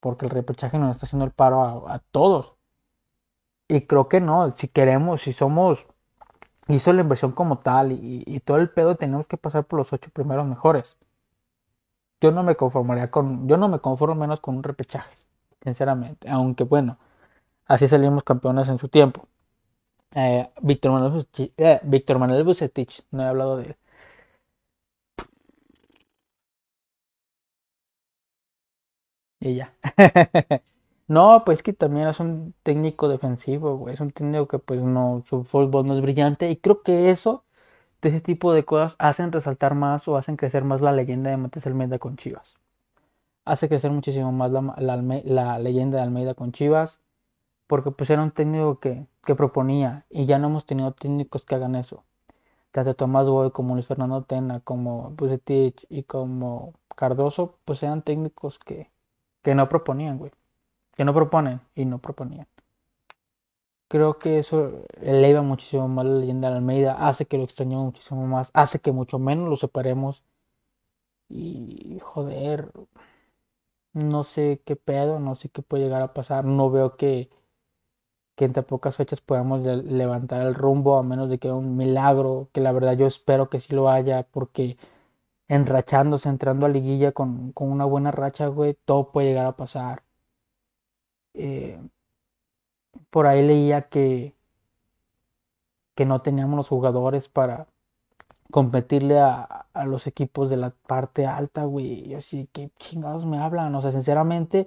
Porque 0.00 0.26
el 0.26 0.30
repechaje 0.30 0.78
nos 0.78 0.96
está 0.96 1.06
haciendo 1.06 1.24
el 1.24 1.32
paro 1.32 1.88
a, 1.88 2.00
todos. 2.10 2.54
Y 3.68 3.82
creo 3.82 4.08
que 4.08 4.20
no, 4.20 4.54
si 4.56 4.68
queremos, 4.68 5.22
si 5.22 5.32
somos, 5.32 5.86
hizo 6.68 6.92
la 6.92 7.02
inversión 7.02 7.32
como 7.32 7.58
tal 7.58 7.92
y, 7.92 8.40
todo 8.40 8.58
el 8.58 8.70
pedo, 8.70 8.96
tenemos 8.96 9.26
que 9.26 9.36
pasar 9.36 9.64
por 9.64 9.78
los 9.78 9.92
ocho 9.92 10.10
primeros 10.10 10.46
mejores. 10.46 10.96
Yo 12.20 12.32
no 12.32 12.42
me 12.42 12.56
conformaría 12.56 13.10
con, 13.10 13.48
yo 13.48 13.56
no 13.56 13.68
me 13.68 13.80
conformo 13.80 14.16
menos 14.16 14.40
con 14.40 14.56
un 14.56 14.62
repechaje 14.64 15.27
sinceramente. 15.62 16.28
Aunque 16.30 16.64
bueno, 16.64 16.98
así 17.66 17.88
salimos 17.88 18.24
campeones 18.24 18.68
en 18.68 18.78
su 18.78 18.88
tiempo. 18.88 19.28
Eh, 20.14 20.50
Víctor 20.62 20.92
Manuel, 20.92 21.12
Bucetich, 21.12 21.52
eh, 21.58 21.80
Manuel 22.18 22.44
no 23.12 23.22
he 23.24 23.26
hablado 23.28 23.56
de 23.58 23.64
él. 23.66 23.76
Y 29.40 29.54
ya. 29.56 29.74
no, 31.08 31.42
pues 31.44 31.62
que 31.62 31.72
también 31.72 32.08
es 32.08 32.20
un 32.20 32.54
técnico 32.62 33.08
defensivo, 33.08 33.88
Es 33.88 34.00
un 34.00 34.10
técnico 34.10 34.48
que 34.48 34.58
pues 34.58 34.80
no, 34.82 35.24
su 35.28 35.44
fútbol 35.44 35.86
no 35.86 35.94
es 35.94 36.02
brillante. 36.02 36.50
Y 36.50 36.56
creo 36.56 36.82
que 36.82 37.10
eso, 37.10 37.44
de 38.02 38.10
ese 38.10 38.20
tipo 38.20 38.52
de 38.54 38.64
cosas, 38.64 38.96
hacen 39.00 39.32
resaltar 39.32 39.74
más 39.74 40.08
o 40.08 40.16
hacen 40.16 40.36
crecer 40.36 40.64
más 40.64 40.80
la 40.82 40.92
leyenda 40.92 41.30
de 41.30 41.38
Matías 41.38 41.66
Almeida 41.66 41.98
con 41.98 42.16
Chivas 42.16 42.56
hace 43.48 43.68
crecer 43.68 43.90
muchísimo 43.90 44.32
más 44.32 44.50
la, 44.52 45.58
leyenda 45.58 45.98
de 45.98 46.04
Almeida 46.04 46.34
con 46.34 46.52
Chivas, 46.52 46.98
porque 47.66 47.90
pues 47.90 48.10
era 48.10 48.22
un 48.22 48.30
técnico 48.30 48.80
que, 48.80 49.06
proponía 49.36 50.06
y 50.08 50.24
ya 50.24 50.38
no 50.38 50.48
hemos 50.48 50.64
tenido 50.64 50.92
técnicos 50.92 51.44
que 51.44 51.54
hagan 51.54 51.74
eso. 51.74 52.04
Tanto 52.70 52.94
Tomás 52.94 53.26
Boy 53.26 53.50
como 53.50 53.74
Luis 53.74 53.86
Fernando 53.86 54.22
Tena, 54.22 54.60
como 54.60 55.10
Bucetich 55.10 55.86
y 55.90 56.04
como 56.04 56.74
Cardoso, 56.96 57.58
pues 57.64 57.82
eran 57.82 58.02
técnicos 58.02 58.58
que, 58.58 58.90
que 59.42 59.54
no 59.54 59.68
proponían, 59.68 60.18
güey. 60.18 60.32
Que 60.96 61.04
no 61.04 61.14
proponen 61.14 61.60
y 61.74 61.84
no 61.84 61.98
proponían. 61.98 62.46
Creo 63.88 64.18
que 64.18 64.38
eso 64.38 64.84
eleva 65.00 65.42
muchísimo 65.42 65.88
más 65.88 66.04
la 66.04 66.18
leyenda 66.20 66.50
de 66.50 66.56
Almeida, 66.56 67.08
hace 67.08 67.26
que 67.26 67.38
lo 67.38 67.44
extrañemos 67.44 67.86
muchísimo 67.86 68.26
más, 68.26 68.50
hace 68.52 68.80
que 68.80 68.92
mucho 68.92 69.18
menos 69.18 69.48
lo 69.48 69.56
separemos. 69.56 70.22
Y 71.28 71.98
joder, 72.02 72.70
no 73.98 74.24
sé 74.24 74.62
qué 74.64 74.76
pedo, 74.76 75.20
no 75.20 75.34
sé 75.34 75.48
qué 75.50 75.62
puede 75.62 75.84
llegar 75.84 76.02
a 76.02 76.14
pasar. 76.14 76.44
No 76.44 76.70
veo 76.70 76.96
que, 76.96 77.30
que 78.36 78.44
entre 78.46 78.62
pocas 78.62 78.96
fechas 78.96 79.20
podamos 79.20 79.60
levantar 79.62 80.40
el 80.42 80.54
rumbo, 80.54 80.96
a 80.98 81.02
menos 81.02 81.28
de 81.28 81.38
que 81.38 81.50
un 81.52 81.76
milagro, 81.76 82.48
que 82.52 82.60
la 82.60 82.72
verdad 82.72 82.96
yo 82.96 83.06
espero 83.06 83.50
que 83.50 83.60
sí 83.60 83.74
lo 83.74 83.90
haya, 83.90 84.22
porque 84.30 84.78
enrachándose, 85.48 86.28
entrando 86.30 86.66
a 86.66 86.70
liguilla 86.70 87.12
con, 87.12 87.52
con 87.52 87.70
una 87.72 87.84
buena 87.86 88.10
racha, 88.12 88.48
güey, 88.48 88.74
todo 88.86 89.12
puede 89.12 89.28
llegar 89.28 89.46
a 89.46 89.56
pasar. 89.56 90.04
Eh, 91.34 91.78
por 93.10 93.26
ahí 93.26 93.46
leía 93.46 93.88
que, 93.88 94.34
que 95.94 96.06
no 96.06 96.22
teníamos 96.22 96.56
los 96.56 96.68
jugadores 96.68 97.28
para, 97.28 97.68
competirle 98.50 99.20
a, 99.20 99.66
los 99.86 100.06
equipos 100.06 100.50
de 100.50 100.56
la 100.56 100.70
parte 100.70 101.26
alta, 101.26 101.64
güey. 101.64 102.14
Así 102.14 102.48
que 102.52 102.70
chingados 102.78 103.24
me 103.26 103.38
hablan. 103.38 103.74
O 103.74 103.82
sea, 103.82 103.92
sinceramente, 103.92 104.66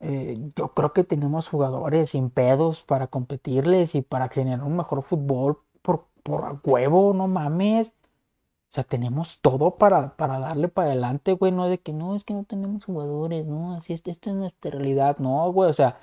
eh, 0.00 0.38
yo 0.56 0.74
creo 0.74 0.92
que 0.92 1.04
tenemos 1.04 1.48
jugadores 1.48 2.10
sin 2.10 2.30
pedos 2.30 2.84
para 2.84 3.08
competirles 3.08 3.94
y 3.94 4.02
para 4.02 4.28
generar 4.28 4.64
un 4.64 4.76
mejor 4.76 5.02
fútbol 5.02 5.58
por, 5.82 6.06
por 6.22 6.60
huevo, 6.64 7.14
no 7.14 7.28
mames. 7.28 7.88
O 7.88 8.72
sea, 8.76 8.84
tenemos 8.84 9.40
todo 9.40 9.76
para, 9.76 10.16
para 10.16 10.38
darle 10.38 10.68
para 10.68 10.88
adelante, 10.88 11.32
güey. 11.32 11.52
No 11.52 11.66
de 11.66 11.78
que 11.78 11.92
no, 11.92 12.16
es 12.16 12.24
que 12.24 12.34
no 12.34 12.44
tenemos 12.44 12.84
jugadores, 12.84 13.46
no, 13.46 13.74
así 13.74 13.92
es, 13.94 14.02
esta 14.06 14.30
es 14.30 14.36
nuestra 14.36 14.70
realidad, 14.70 15.18
no, 15.18 15.50
güey. 15.52 15.70
O 15.70 15.72
sea, 15.72 15.98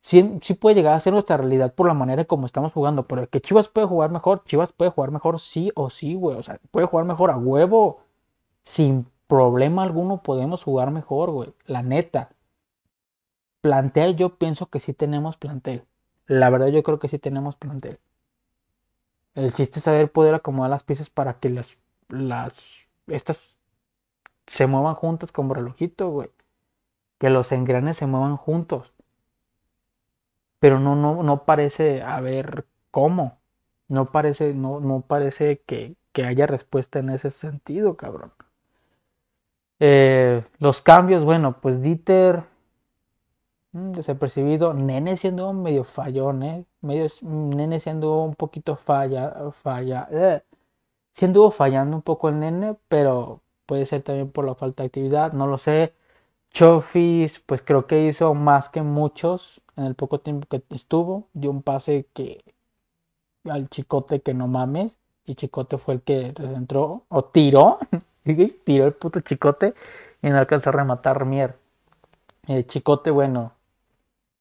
sí, 0.00 0.40
puede 0.60 0.76
llegar 0.76 0.94
a 0.94 1.00
ser 1.00 1.12
nuestra 1.12 1.36
realidad 1.36 1.74
por 1.74 1.86
la 1.86 1.94
manera 1.94 2.24
como 2.24 2.46
estamos 2.46 2.72
jugando. 2.72 3.04
Pero 3.04 3.28
que 3.28 3.40
Chivas 3.40 3.68
puede 3.68 3.86
jugar 3.86 4.10
mejor, 4.10 4.42
Chivas 4.44 4.72
puede 4.72 4.90
jugar 4.90 5.10
mejor 5.10 5.40
sí 5.40 5.70
o 5.74 5.90
sí, 5.90 6.14
güey. 6.14 6.36
O 6.36 6.42
sea, 6.42 6.60
puede 6.70 6.86
jugar 6.86 7.06
mejor 7.06 7.30
a 7.30 7.36
huevo. 7.36 8.00
Sin 8.64 9.06
problema 9.26 9.82
alguno 9.82 10.22
podemos 10.22 10.62
jugar 10.64 10.90
mejor, 10.90 11.30
güey. 11.30 11.54
La 11.66 11.82
neta. 11.82 12.30
Plantel, 13.60 14.16
yo 14.16 14.36
pienso 14.38 14.66
que 14.66 14.80
sí 14.80 14.94
tenemos 14.94 15.36
plantel. 15.36 15.84
La 16.26 16.50
verdad, 16.50 16.68
yo 16.68 16.82
creo 16.82 16.98
que 16.98 17.08
sí 17.08 17.18
tenemos 17.18 17.56
plantel. 17.56 17.98
El 19.34 19.52
chiste 19.54 19.78
es 19.78 19.84
saber 19.84 20.12
poder 20.12 20.34
acomodar 20.34 20.70
las 20.70 20.82
piezas 20.82 21.10
para 21.10 21.38
que 21.38 21.48
las, 21.48 21.76
las, 22.08 22.64
estas 23.06 23.58
se 24.46 24.66
muevan 24.66 24.94
juntas 24.94 25.32
como 25.32 25.54
relojito, 25.54 26.10
güey. 26.10 26.30
Que 27.18 27.30
los 27.30 27.52
engranes 27.52 27.96
se 27.98 28.06
muevan 28.06 28.36
juntos 28.36 28.94
pero 30.58 30.80
no, 30.80 30.96
no, 30.96 31.22
no 31.22 31.44
parece 31.44 32.02
haber 32.02 32.66
cómo. 32.90 33.38
No 33.88 34.12
parece, 34.12 34.54
no, 34.54 34.80
no 34.80 35.02
parece 35.02 35.62
que, 35.62 35.96
haya 36.24 36.46
respuesta 36.48 36.98
en 36.98 37.10
ese 37.10 37.30
sentido, 37.30 37.96
cabrón. 37.96 38.32
Eh, 39.80 40.44
los 40.58 40.80
cambios, 40.80 41.24
bueno, 41.24 41.60
pues 41.60 41.80
Dieter 41.80 42.42
mm, 43.72 43.92
desapercibido, 43.92 44.74
Nene 44.74 45.16
siendo 45.16 45.52
medio 45.52 45.84
fallón, 45.84 46.42
¿eh? 46.42 46.64
Medio, 46.80 47.06
Nene 47.22 47.80
siendo 47.80 48.22
un 48.24 48.34
poquito 48.34 48.76
falla, 48.76 49.52
falla, 49.62 50.08
eh. 50.10 50.42
siendo 51.12 51.50
fallando 51.50 51.96
un 51.96 52.02
poco 52.02 52.28
el 52.28 52.40
Nene, 52.40 52.76
pero 52.88 53.42
puede 53.66 53.86
ser 53.86 54.02
también 54.02 54.30
por 54.32 54.44
la 54.46 54.54
falta 54.54 54.82
de 54.82 54.88
actividad, 54.88 55.32
no 55.32 55.46
lo 55.46 55.58
sé. 55.58 55.94
Chofis, 56.50 57.40
pues 57.40 57.62
creo 57.62 57.86
que 57.86 58.06
hizo 58.06 58.34
más 58.34 58.68
que 58.68 58.82
muchos 58.82 59.62
en 59.78 59.86
el 59.86 59.94
poco 59.94 60.20
tiempo 60.20 60.46
que 60.48 60.62
estuvo. 60.70 61.28
Dio 61.32 61.50
un 61.50 61.62
pase 61.62 62.06
que 62.12 62.44
al 63.44 63.68
Chicote 63.70 64.20
que 64.20 64.34
no 64.34 64.48
mames. 64.48 64.98
Y 65.24 65.34
Chicote 65.36 65.78
fue 65.78 65.94
el 65.94 66.02
que 66.02 66.34
entró 66.38 67.04
o 67.08 67.24
tiró. 67.24 67.78
Tiró 68.64 68.84
el 68.84 68.92
puto 68.92 69.20
chicote 69.20 69.72
y 70.20 70.28
no 70.28 70.36
alcanzó 70.36 70.68
a 70.68 70.72
rematar 70.72 71.24
Mier. 71.24 71.56
El 72.46 72.66
chicote, 72.66 73.10
bueno. 73.10 73.52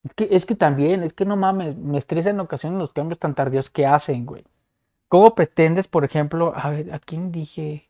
Es 0.04 0.13
que, 0.13 0.28
es 0.32 0.45
que 0.45 0.56
también, 0.56 1.04
es 1.04 1.13
que 1.13 1.23
no 1.23 1.38
mames, 1.38 1.78
me 1.78 1.97
estresa 1.97 2.32
en 2.32 2.39
ocasiones 2.41 2.80
los 2.80 2.91
cambios 2.91 3.19
tan 3.19 3.34
tardíos 3.34 3.69
que 3.69 3.86
hacen, 3.86 4.26
güey. 4.26 4.43
¿Cómo 5.08 5.36
pretendes, 5.36 5.88
por 5.88 6.04
ejemplo, 6.04 6.54
a 6.56 6.69
ver, 6.69 6.93
¿a 6.93 7.00
quién 7.00 7.32
dije? 7.32 7.88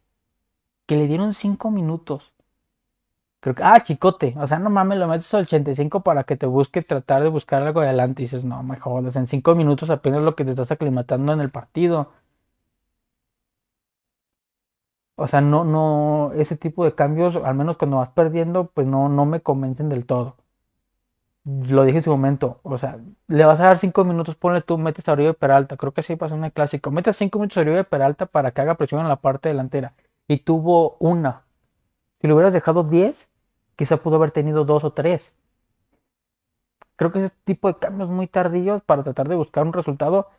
Que 0.85 0.97
le 0.97 1.07
dieron 1.07 1.33
cinco 1.33 1.71
minutos. 1.71 2.31
Creo 3.39 3.55
que, 3.55 3.63
ah, 3.63 3.79
chicote. 3.81 4.33
O 4.37 4.47
sea, 4.47 4.59
no 4.59 4.69
mames, 4.69 4.97
lo 4.99 5.07
metes 5.07 5.33
al 5.33 5.43
85 5.43 6.01
para 6.01 6.23
que 6.23 6.35
te 6.35 6.45
busque 6.45 6.81
tratar 6.81 7.23
de 7.23 7.29
buscar 7.29 7.61
algo 7.61 7.81
adelante. 7.81 8.21
Y 8.23 8.25
dices, 8.25 8.45
no, 8.45 8.63
me 8.63 8.77
jodas. 8.79 9.15
En 9.15 9.27
cinco 9.27 9.55
minutos 9.55 9.89
apenas 9.89 10.21
lo 10.23 10.35
que 10.35 10.43
te 10.45 10.51
estás 10.51 10.71
aclimatando 10.71 11.33
en 11.33 11.41
el 11.41 11.49
partido. 11.51 12.11
O 15.15 15.27
sea, 15.27 15.41
no, 15.41 15.63
no, 15.65 16.31
ese 16.35 16.55
tipo 16.55 16.85
de 16.85 16.95
cambios, 16.95 17.35
al 17.35 17.55
menos 17.55 17.77
cuando 17.77 17.97
vas 17.97 18.09
perdiendo, 18.11 18.67
pues 18.73 18.87
no, 18.87 19.09
no 19.09 19.25
me 19.25 19.41
convencen 19.41 19.89
del 19.89 20.05
todo. 20.05 20.37
Lo 21.45 21.85
dije 21.85 21.97
en 21.99 22.03
su 22.03 22.11
momento, 22.11 22.59
o 22.63 22.77
sea, 22.77 22.99
le 23.27 23.45
vas 23.45 23.59
a 23.61 23.63
dar 23.63 23.79
cinco 23.79 24.03
minutos, 24.03 24.35
ponle 24.35 24.61
tú, 24.61 24.77
metes 24.77 25.07
a 25.07 25.13
Oribe 25.13 25.33
Peralta, 25.33 25.77
creo 25.77 25.93
que 25.93 26.01
así 26.01 26.17
pasó 26.17 26.35
en 26.35 26.43
el 26.43 26.51
clásico, 26.51 26.91
metes 26.91 27.15
cinco 27.17 27.39
minutos 27.39 27.57
a 27.57 27.61
Oribe 27.61 27.83
Peralta 27.85 28.25
para 28.25 28.51
que 28.51 28.61
haga 28.61 28.75
presión 28.75 29.01
en 29.01 29.07
la 29.07 29.15
parte 29.15 29.47
delantera, 29.49 29.93
y 30.27 30.39
tuvo 30.39 30.97
una. 30.99 31.46
Si 32.21 32.27
le 32.27 32.33
hubieras 32.33 32.53
dejado 32.53 32.83
diez, 32.83 33.29
quizá 33.75 33.97
pudo 33.97 34.15
haber 34.17 34.31
tenido 34.31 34.65
dos 34.65 34.83
o 34.83 34.93
tres. 34.93 35.33
Creo 36.95 37.11
que 37.11 37.23
ese 37.23 37.37
tipo 37.43 37.67
de 37.67 37.77
cambios 37.79 38.09
muy 38.09 38.27
tardíos 38.27 38.81
para 38.83 39.03
tratar 39.03 39.29
de 39.29 39.35
buscar 39.35 39.65
un 39.65 39.73
resultado 39.73 40.29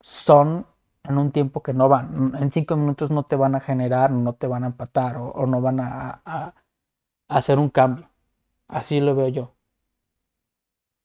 son 0.00 0.66
en 1.04 1.18
un 1.18 1.32
tiempo 1.32 1.62
que 1.62 1.72
no 1.72 1.88
van. 1.88 2.34
En 2.38 2.50
cinco 2.52 2.76
minutos 2.76 3.10
no 3.10 3.24
te 3.24 3.36
van 3.36 3.54
a 3.54 3.60
generar, 3.60 4.10
no 4.10 4.34
te 4.34 4.46
van 4.46 4.64
a 4.64 4.68
empatar 4.68 5.16
o, 5.18 5.46
no 5.46 5.60
van 5.60 5.80
a, 5.80 6.54
hacer 7.28 7.58
un 7.58 7.70
cambio. 7.70 8.08
Así 8.68 9.00
lo 9.00 9.14
veo 9.16 9.28
yo. 9.28 9.54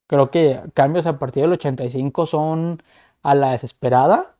Creo 0.08 0.30
que 0.32 0.62
cambios 0.74 1.06
a 1.06 1.18
partir 1.20 1.44
del 1.44 1.54
85 1.54 2.26
son 2.26 2.84
a 3.24 3.36
la 3.36 3.52
desesperada, 3.52 4.36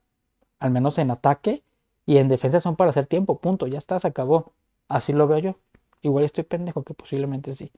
al 0.60 0.72
menos 0.72 0.98
en 0.98 1.12
ataque, 1.12 1.64
y 2.06 2.18
en 2.18 2.30
defensa 2.30 2.62
son 2.62 2.76
para 2.76 2.92
hacer 2.92 3.08
tiempo, 3.08 3.40
punto, 3.40 3.68
ya 3.68 3.78
está, 3.78 4.00
se 4.00 4.08
acabó. 4.08 4.54
Así 4.94 5.12
lo 5.12 5.28
veo 5.28 5.40
yo. 5.40 5.60
Igual 6.04 6.24
estoy 6.26 6.44
pendejo, 6.44 6.84
que 6.84 6.94
posiblemente 6.94 7.54
sí. 7.54 7.72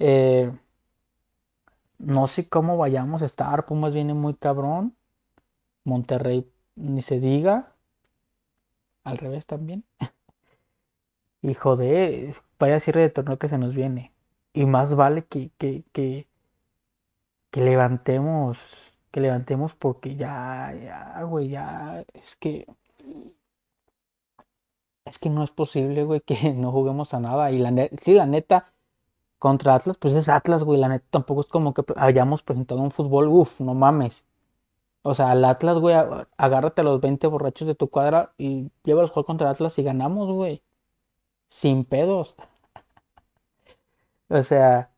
Eh, 0.00 0.52
no 1.98 2.26
sé 2.26 2.48
cómo 2.48 2.76
vayamos 2.76 3.22
a 3.22 3.26
estar, 3.26 3.64
Pumas 3.64 3.94
viene 3.94 4.12
muy 4.12 4.34
cabrón. 4.34 4.96
Monterrey 5.84 6.50
ni 6.74 7.02
se 7.02 7.20
diga. 7.20 7.76
Al 9.04 9.18
revés 9.18 9.46
también. 9.46 9.84
y 11.42 11.54
joder, 11.54 12.36
vaya 12.58 12.80
cierre 12.80 13.02
de 13.02 13.10
torneo 13.10 13.38
que 13.38 13.48
se 13.48 13.58
nos 13.58 13.72
viene. 13.72 14.12
Y 14.52 14.66
más 14.66 14.96
vale 14.96 15.24
que, 15.26 15.50
que, 15.58 15.84
que, 15.92 16.26
que 17.52 17.60
levantemos, 17.60 18.74
que 19.12 19.20
levantemos 19.20 19.74
porque 19.74 20.16
ya, 20.16 20.74
ya, 20.74 21.22
güey, 21.22 21.50
ya, 21.50 22.04
es 22.14 22.34
que, 22.36 22.66
es 25.06 25.18
que 25.18 25.30
no 25.30 25.44
es 25.44 25.50
posible, 25.50 26.04
güey, 26.04 26.20
que 26.20 26.52
no 26.54 26.72
juguemos 26.72 27.14
a 27.14 27.20
nada. 27.20 27.50
Y 27.52 27.58
la 27.58 27.70
neta, 27.70 27.96
sí, 28.02 28.14
la 28.14 28.26
neta, 28.26 28.72
contra 29.38 29.74
Atlas, 29.76 29.96
pues 29.98 30.14
es 30.14 30.28
Atlas, 30.28 30.64
güey, 30.64 30.80
la 30.80 30.88
neta 30.88 31.06
tampoco 31.10 31.42
es 31.42 31.48
como 31.48 31.74
que 31.74 31.84
hayamos 31.96 32.42
presentado 32.42 32.80
un 32.82 32.90
fútbol, 32.90 33.28
uff, 33.28 33.60
no 33.60 33.74
mames. 33.74 34.24
O 35.02 35.14
sea, 35.14 35.30
al 35.32 35.44
Atlas, 35.44 35.78
güey, 35.78 35.96
agárrate 36.36 36.82
a 36.82 36.84
los 36.84 37.00
20 37.00 37.26
borrachos 37.28 37.68
de 37.68 37.74
tu 37.76 37.88
cuadra 37.90 38.32
y 38.38 38.70
llévalos 38.84 39.10
a 39.10 39.14
jugar 39.14 39.26
contra 39.26 39.50
Atlas 39.50 39.78
y 39.78 39.84
ganamos, 39.84 40.30
güey. 40.32 40.62
Sin 41.48 41.84
pedos. 41.84 42.34
o 44.28 44.42
sea, 44.42 44.90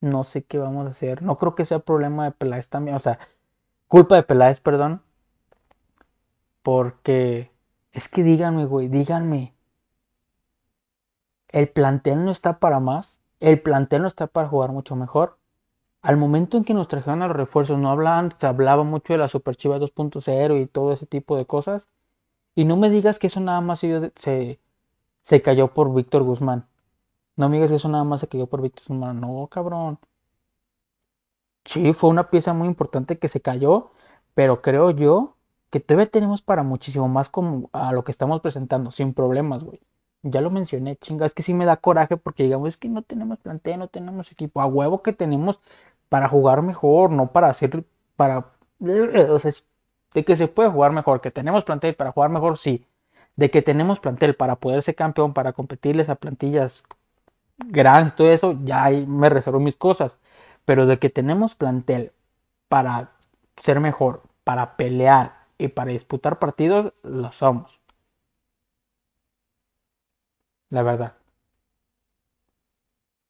no 0.00 0.24
sé 0.24 0.44
qué 0.44 0.58
vamos 0.58 0.86
a 0.86 0.90
hacer. 0.90 1.22
No 1.22 1.36
creo 1.36 1.54
que 1.54 1.64
sea 1.64 1.80
problema 1.80 2.24
de 2.24 2.32
Peláez 2.32 2.68
también. 2.68 2.96
O 2.96 3.00
sea, 3.00 3.18
culpa 3.88 4.16
de 4.16 4.22
Peláez, 4.22 4.60
perdón. 4.60 5.02
Porque 6.66 7.52
es 7.92 8.08
que 8.08 8.24
díganme, 8.24 8.66
güey, 8.66 8.88
díganme. 8.88 9.54
El 11.52 11.68
plantel 11.68 12.24
no 12.24 12.32
está 12.32 12.58
para 12.58 12.80
más. 12.80 13.20
El 13.38 13.60
plantel 13.60 14.02
no 14.02 14.08
está 14.08 14.26
para 14.26 14.48
jugar 14.48 14.72
mucho 14.72 14.96
mejor 14.96 15.38
al 16.02 16.16
momento 16.16 16.56
en 16.56 16.64
que 16.64 16.74
nos 16.74 16.88
trajeron 16.88 17.22
a 17.22 17.28
los 17.28 17.36
refuerzos, 17.36 17.78
no 17.78 17.90
hablaban, 17.90 18.34
se 18.40 18.46
hablaba 18.46 18.84
mucho 18.84 19.12
de 19.12 19.18
la 19.18 19.28
Super 19.28 19.56
Chivas 19.56 19.80
2.0 19.80 20.60
y 20.62 20.66
todo 20.66 20.92
ese 20.92 21.06
tipo 21.06 21.36
de 21.36 21.46
cosas. 21.46 21.86
Y 22.56 22.64
no 22.64 22.76
me 22.76 22.90
digas 22.90 23.18
que 23.18 23.28
eso 23.28 23.40
nada 23.40 23.60
más 23.60 23.80
se, 23.80 24.60
se 25.22 25.42
cayó 25.42 25.74
por 25.74 25.94
Víctor 25.94 26.24
Guzmán. 26.24 26.66
No 27.36 27.48
me 27.48 27.56
digas 27.56 27.70
que 27.70 27.76
eso 27.76 27.88
nada 27.88 28.04
más 28.04 28.20
se 28.20 28.28
cayó 28.28 28.46
por 28.48 28.62
Víctor 28.62 28.84
Guzmán. 28.88 29.20
No, 29.20 29.48
cabrón. 29.48 29.98
Sí, 31.64 31.92
fue 31.92 32.10
una 32.10 32.30
pieza 32.30 32.52
muy 32.54 32.68
importante 32.68 33.18
que 33.18 33.28
se 33.28 33.40
cayó, 33.40 33.90
pero 34.34 34.62
creo 34.62 34.90
yo 34.90 35.35
que 35.70 35.80
todavía 35.80 36.10
tenemos 36.10 36.42
para 36.42 36.62
muchísimo 36.62 37.08
más 37.08 37.28
como 37.28 37.70
a 37.72 37.92
lo 37.92 38.04
que 38.04 38.12
estamos 38.12 38.40
presentando, 38.40 38.90
sin 38.90 39.14
problemas, 39.14 39.64
güey. 39.64 39.80
Ya 40.22 40.40
lo 40.40 40.50
mencioné, 40.50 40.96
chinga, 40.96 41.26
es 41.26 41.34
que 41.34 41.42
sí 41.42 41.54
me 41.54 41.64
da 41.64 41.76
coraje 41.76 42.16
porque 42.16 42.44
digamos, 42.44 42.70
es 42.70 42.76
que 42.76 42.88
no 42.88 43.02
tenemos 43.02 43.38
plantel, 43.38 43.78
no 43.78 43.88
tenemos 43.88 44.32
equipo, 44.32 44.60
a 44.60 44.66
huevo 44.66 45.02
que 45.02 45.12
tenemos 45.12 45.60
para 46.08 46.28
jugar 46.28 46.62
mejor, 46.62 47.10
no 47.10 47.32
para 47.32 47.48
hacer, 47.48 47.84
para, 48.16 48.52
o 48.80 49.38
sea, 49.38 49.52
de 50.14 50.24
que 50.24 50.36
se 50.36 50.48
puede 50.48 50.70
jugar 50.70 50.92
mejor, 50.92 51.20
que 51.20 51.30
tenemos 51.30 51.64
plantel 51.64 51.94
para 51.94 52.12
jugar 52.12 52.30
mejor, 52.30 52.58
sí, 52.58 52.86
de 53.36 53.50
que 53.50 53.62
tenemos 53.62 54.00
plantel 54.00 54.34
para 54.36 54.56
poder 54.56 54.82
ser 54.82 54.94
campeón, 54.96 55.34
para 55.34 55.52
competirles 55.52 56.08
a 56.08 56.16
plantillas 56.16 56.84
grandes, 57.58 58.14
todo 58.14 58.30
eso, 58.30 58.58
ya 58.64 58.88
me 58.90 59.28
reservo 59.30 59.60
mis 59.60 59.76
cosas, 59.76 60.16
pero 60.64 60.86
de 60.86 60.98
que 60.98 61.10
tenemos 61.10 61.54
plantel 61.54 62.12
para 62.68 63.12
ser 63.60 63.80
mejor, 63.80 64.22
para 64.44 64.76
pelear 64.76 65.35
y 65.58 65.68
para 65.68 65.92
disputar 65.92 66.38
partidos, 66.38 66.92
lo 67.02 67.32
somos. 67.32 67.80
La 70.70 70.82
verdad. 70.82 71.16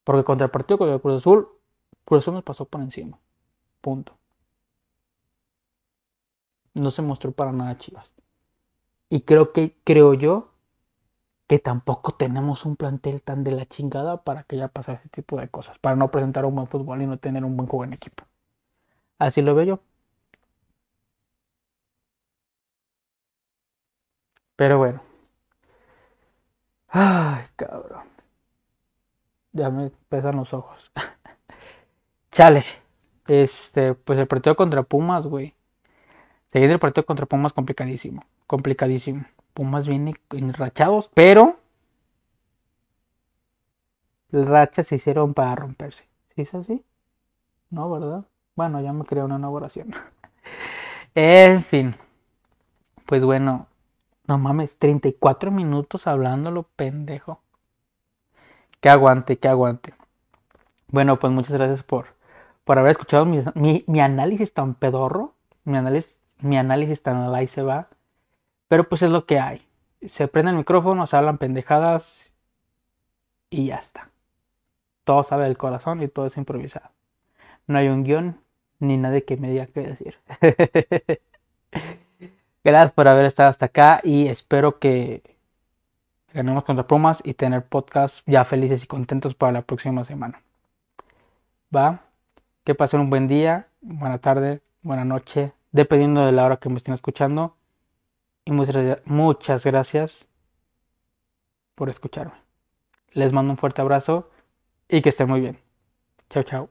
Porque 0.04 0.24
contra 0.24 0.46
el 0.46 0.50
partido 0.50 0.78
con 0.78 0.88
el 0.88 1.00
Cruz 1.00 1.16
Azul 1.16 1.48
por 2.06 2.18
eso 2.18 2.32
nos 2.32 2.44
pasó 2.44 2.64
por 2.66 2.80
encima. 2.80 3.18
Punto. 3.80 4.16
No 6.74 6.90
se 6.90 7.02
mostró 7.02 7.32
para 7.32 7.52
nada 7.52 7.76
Chivas. 7.78 8.14
Y 9.10 9.22
creo 9.22 9.52
que, 9.52 9.76
creo 9.82 10.14
yo, 10.14 10.52
que 11.48 11.58
tampoco 11.58 12.12
tenemos 12.12 12.64
un 12.64 12.76
plantel 12.76 13.22
tan 13.22 13.44
de 13.44 13.52
la 13.52 13.66
chingada 13.66 14.22
para 14.22 14.44
que 14.44 14.56
ya 14.56 14.68
pase 14.68 14.92
ese 14.92 15.08
tipo 15.08 15.38
de 15.40 15.48
cosas. 15.48 15.78
Para 15.80 15.96
no 15.96 16.10
presentar 16.10 16.44
un 16.44 16.54
buen 16.54 16.68
fútbol 16.68 17.02
y 17.02 17.06
no 17.06 17.18
tener 17.18 17.44
un 17.44 17.56
buen 17.56 17.68
juego 17.68 17.84
en 17.84 17.94
equipo. 17.94 18.24
Así 19.18 19.42
lo 19.42 19.54
veo 19.54 19.64
yo. 19.64 19.80
Pero 24.56 24.78
bueno. 24.78 25.02
Ay, 26.88 27.44
cabrón. 27.56 28.04
Ya 29.52 29.70
me 29.70 29.90
pesan 30.08 30.36
los 30.36 30.52
ojos. 30.54 30.90
Chale. 32.32 32.64
Este, 33.26 33.94
pues 33.94 34.18
el 34.18 34.26
partido 34.26 34.56
contra 34.56 34.82
Pumas, 34.82 35.26
güey. 35.26 35.54
Seguir 36.52 36.70
el 36.70 36.78
partido 36.78 37.04
contra 37.04 37.26
Pumas 37.26 37.52
complicadísimo. 37.52 38.24
Complicadísimo. 38.46 39.26
Pumas 39.52 39.88
viene 39.88 40.14
enrachados, 40.30 41.10
pero 41.14 41.58
las 44.30 44.46
rachas 44.46 44.86
se 44.86 44.96
hicieron 44.96 45.34
para 45.34 45.54
romperse. 45.54 46.04
¿Sí 46.34 46.42
es 46.42 46.54
así? 46.54 46.84
No, 47.70 47.90
¿verdad? 47.90 48.24
Bueno, 48.54 48.80
ya 48.80 48.92
me 48.92 49.04
creé 49.04 49.22
una 49.24 49.38
nueva 49.38 49.56
oración. 49.56 49.94
en 51.14 51.62
fin. 51.62 51.96
Pues 53.06 53.24
bueno, 53.24 53.66
no 54.26 54.38
mames, 54.38 54.76
34 54.78 55.50
minutos 55.50 56.06
hablándolo, 56.06 56.64
pendejo. 56.64 57.40
Que 58.80 58.88
aguante, 58.88 59.38
que 59.38 59.48
aguante. 59.48 59.94
Bueno, 60.88 61.18
pues 61.18 61.32
muchas 61.32 61.52
gracias 61.52 61.82
por 61.82 62.16
por 62.66 62.80
haber 62.80 62.90
escuchado 62.90 63.24
mi, 63.26 64.00
análisis 64.00 64.52
tan 64.52 64.74
pedorro, 64.74 65.34
mi 65.62 65.76
análisis, 65.76 66.16
mi 66.40 66.58
análisis 66.58 67.00
tan 67.00 67.32
ahí 67.32 67.46
se 67.46 67.62
va. 67.62 67.86
Pero 68.66 68.88
pues 68.88 69.02
es 69.02 69.10
lo 69.10 69.24
que 69.24 69.38
hay. 69.38 69.62
Se 70.08 70.26
prende 70.26 70.50
el 70.50 70.56
micrófono, 70.56 71.06
se 71.06 71.16
hablan 71.16 71.38
pendejadas 71.38 72.28
y 73.50 73.66
ya 73.66 73.76
está. 73.76 74.10
Todo 75.04 75.22
sale 75.22 75.44
del 75.44 75.56
corazón 75.56 76.02
y 76.02 76.08
todo 76.08 76.26
es 76.26 76.36
improvisado. 76.36 76.90
No 77.68 77.78
hay 77.78 77.86
un 77.86 78.02
guion 78.02 78.40
ni 78.80 78.96
nadie 78.96 79.24
que 79.24 79.36
me 79.36 79.48
diga 79.48 79.66
qué 79.66 79.82
decir. 79.82 80.18
Gracias 82.66 82.90
por 82.90 83.06
haber 83.06 83.26
estado 83.26 83.48
hasta 83.48 83.66
acá 83.66 84.00
y 84.02 84.26
espero 84.26 84.80
que 84.80 85.22
ganemos 86.34 86.64
contra 86.64 86.84
Pumas 86.88 87.20
y 87.22 87.34
tener 87.34 87.64
podcast 87.64 88.26
ya 88.26 88.44
felices 88.44 88.82
y 88.82 88.88
contentos 88.88 89.36
para 89.36 89.52
la 89.52 89.62
próxima 89.62 90.04
semana. 90.04 90.42
Va. 91.72 92.00
Que 92.64 92.74
pasen 92.74 92.98
un 93.02 93.08
buen 93.08 93.28
día, 93.28 93.68
buena 93.82 94.18
tarde, 94.18 94.62
buena 94.82 95.04
noche, 95.04 95.52
dependiendo 95.70 96.26
de 96.26 96.32
la 96.32 96.44
hora 96.44 96.56
que 96.56 96.68
me 96.68 96.78
estén 96.78 96.94
escuchando. 96.94 97.54
y 98.44 98.50
muchas, 98.50 98.98
muchas 99.04 99.64
gracias 99.64 100.26
por 101.76 101.88
escucharme. 101.88 102.34
Les 103.12 103.32
mando 103.32 103.52
un 103.52 103.58
fuerte 103.58 103.80
abrazo 103.80 104.28
y 104.88 105.02
que 105.02 105.10
estén 105.10 105.28
muy 105.28 105.38
bien. 105.38 105.60
Chao, 106.30 106.42
chao. 106.42 106.68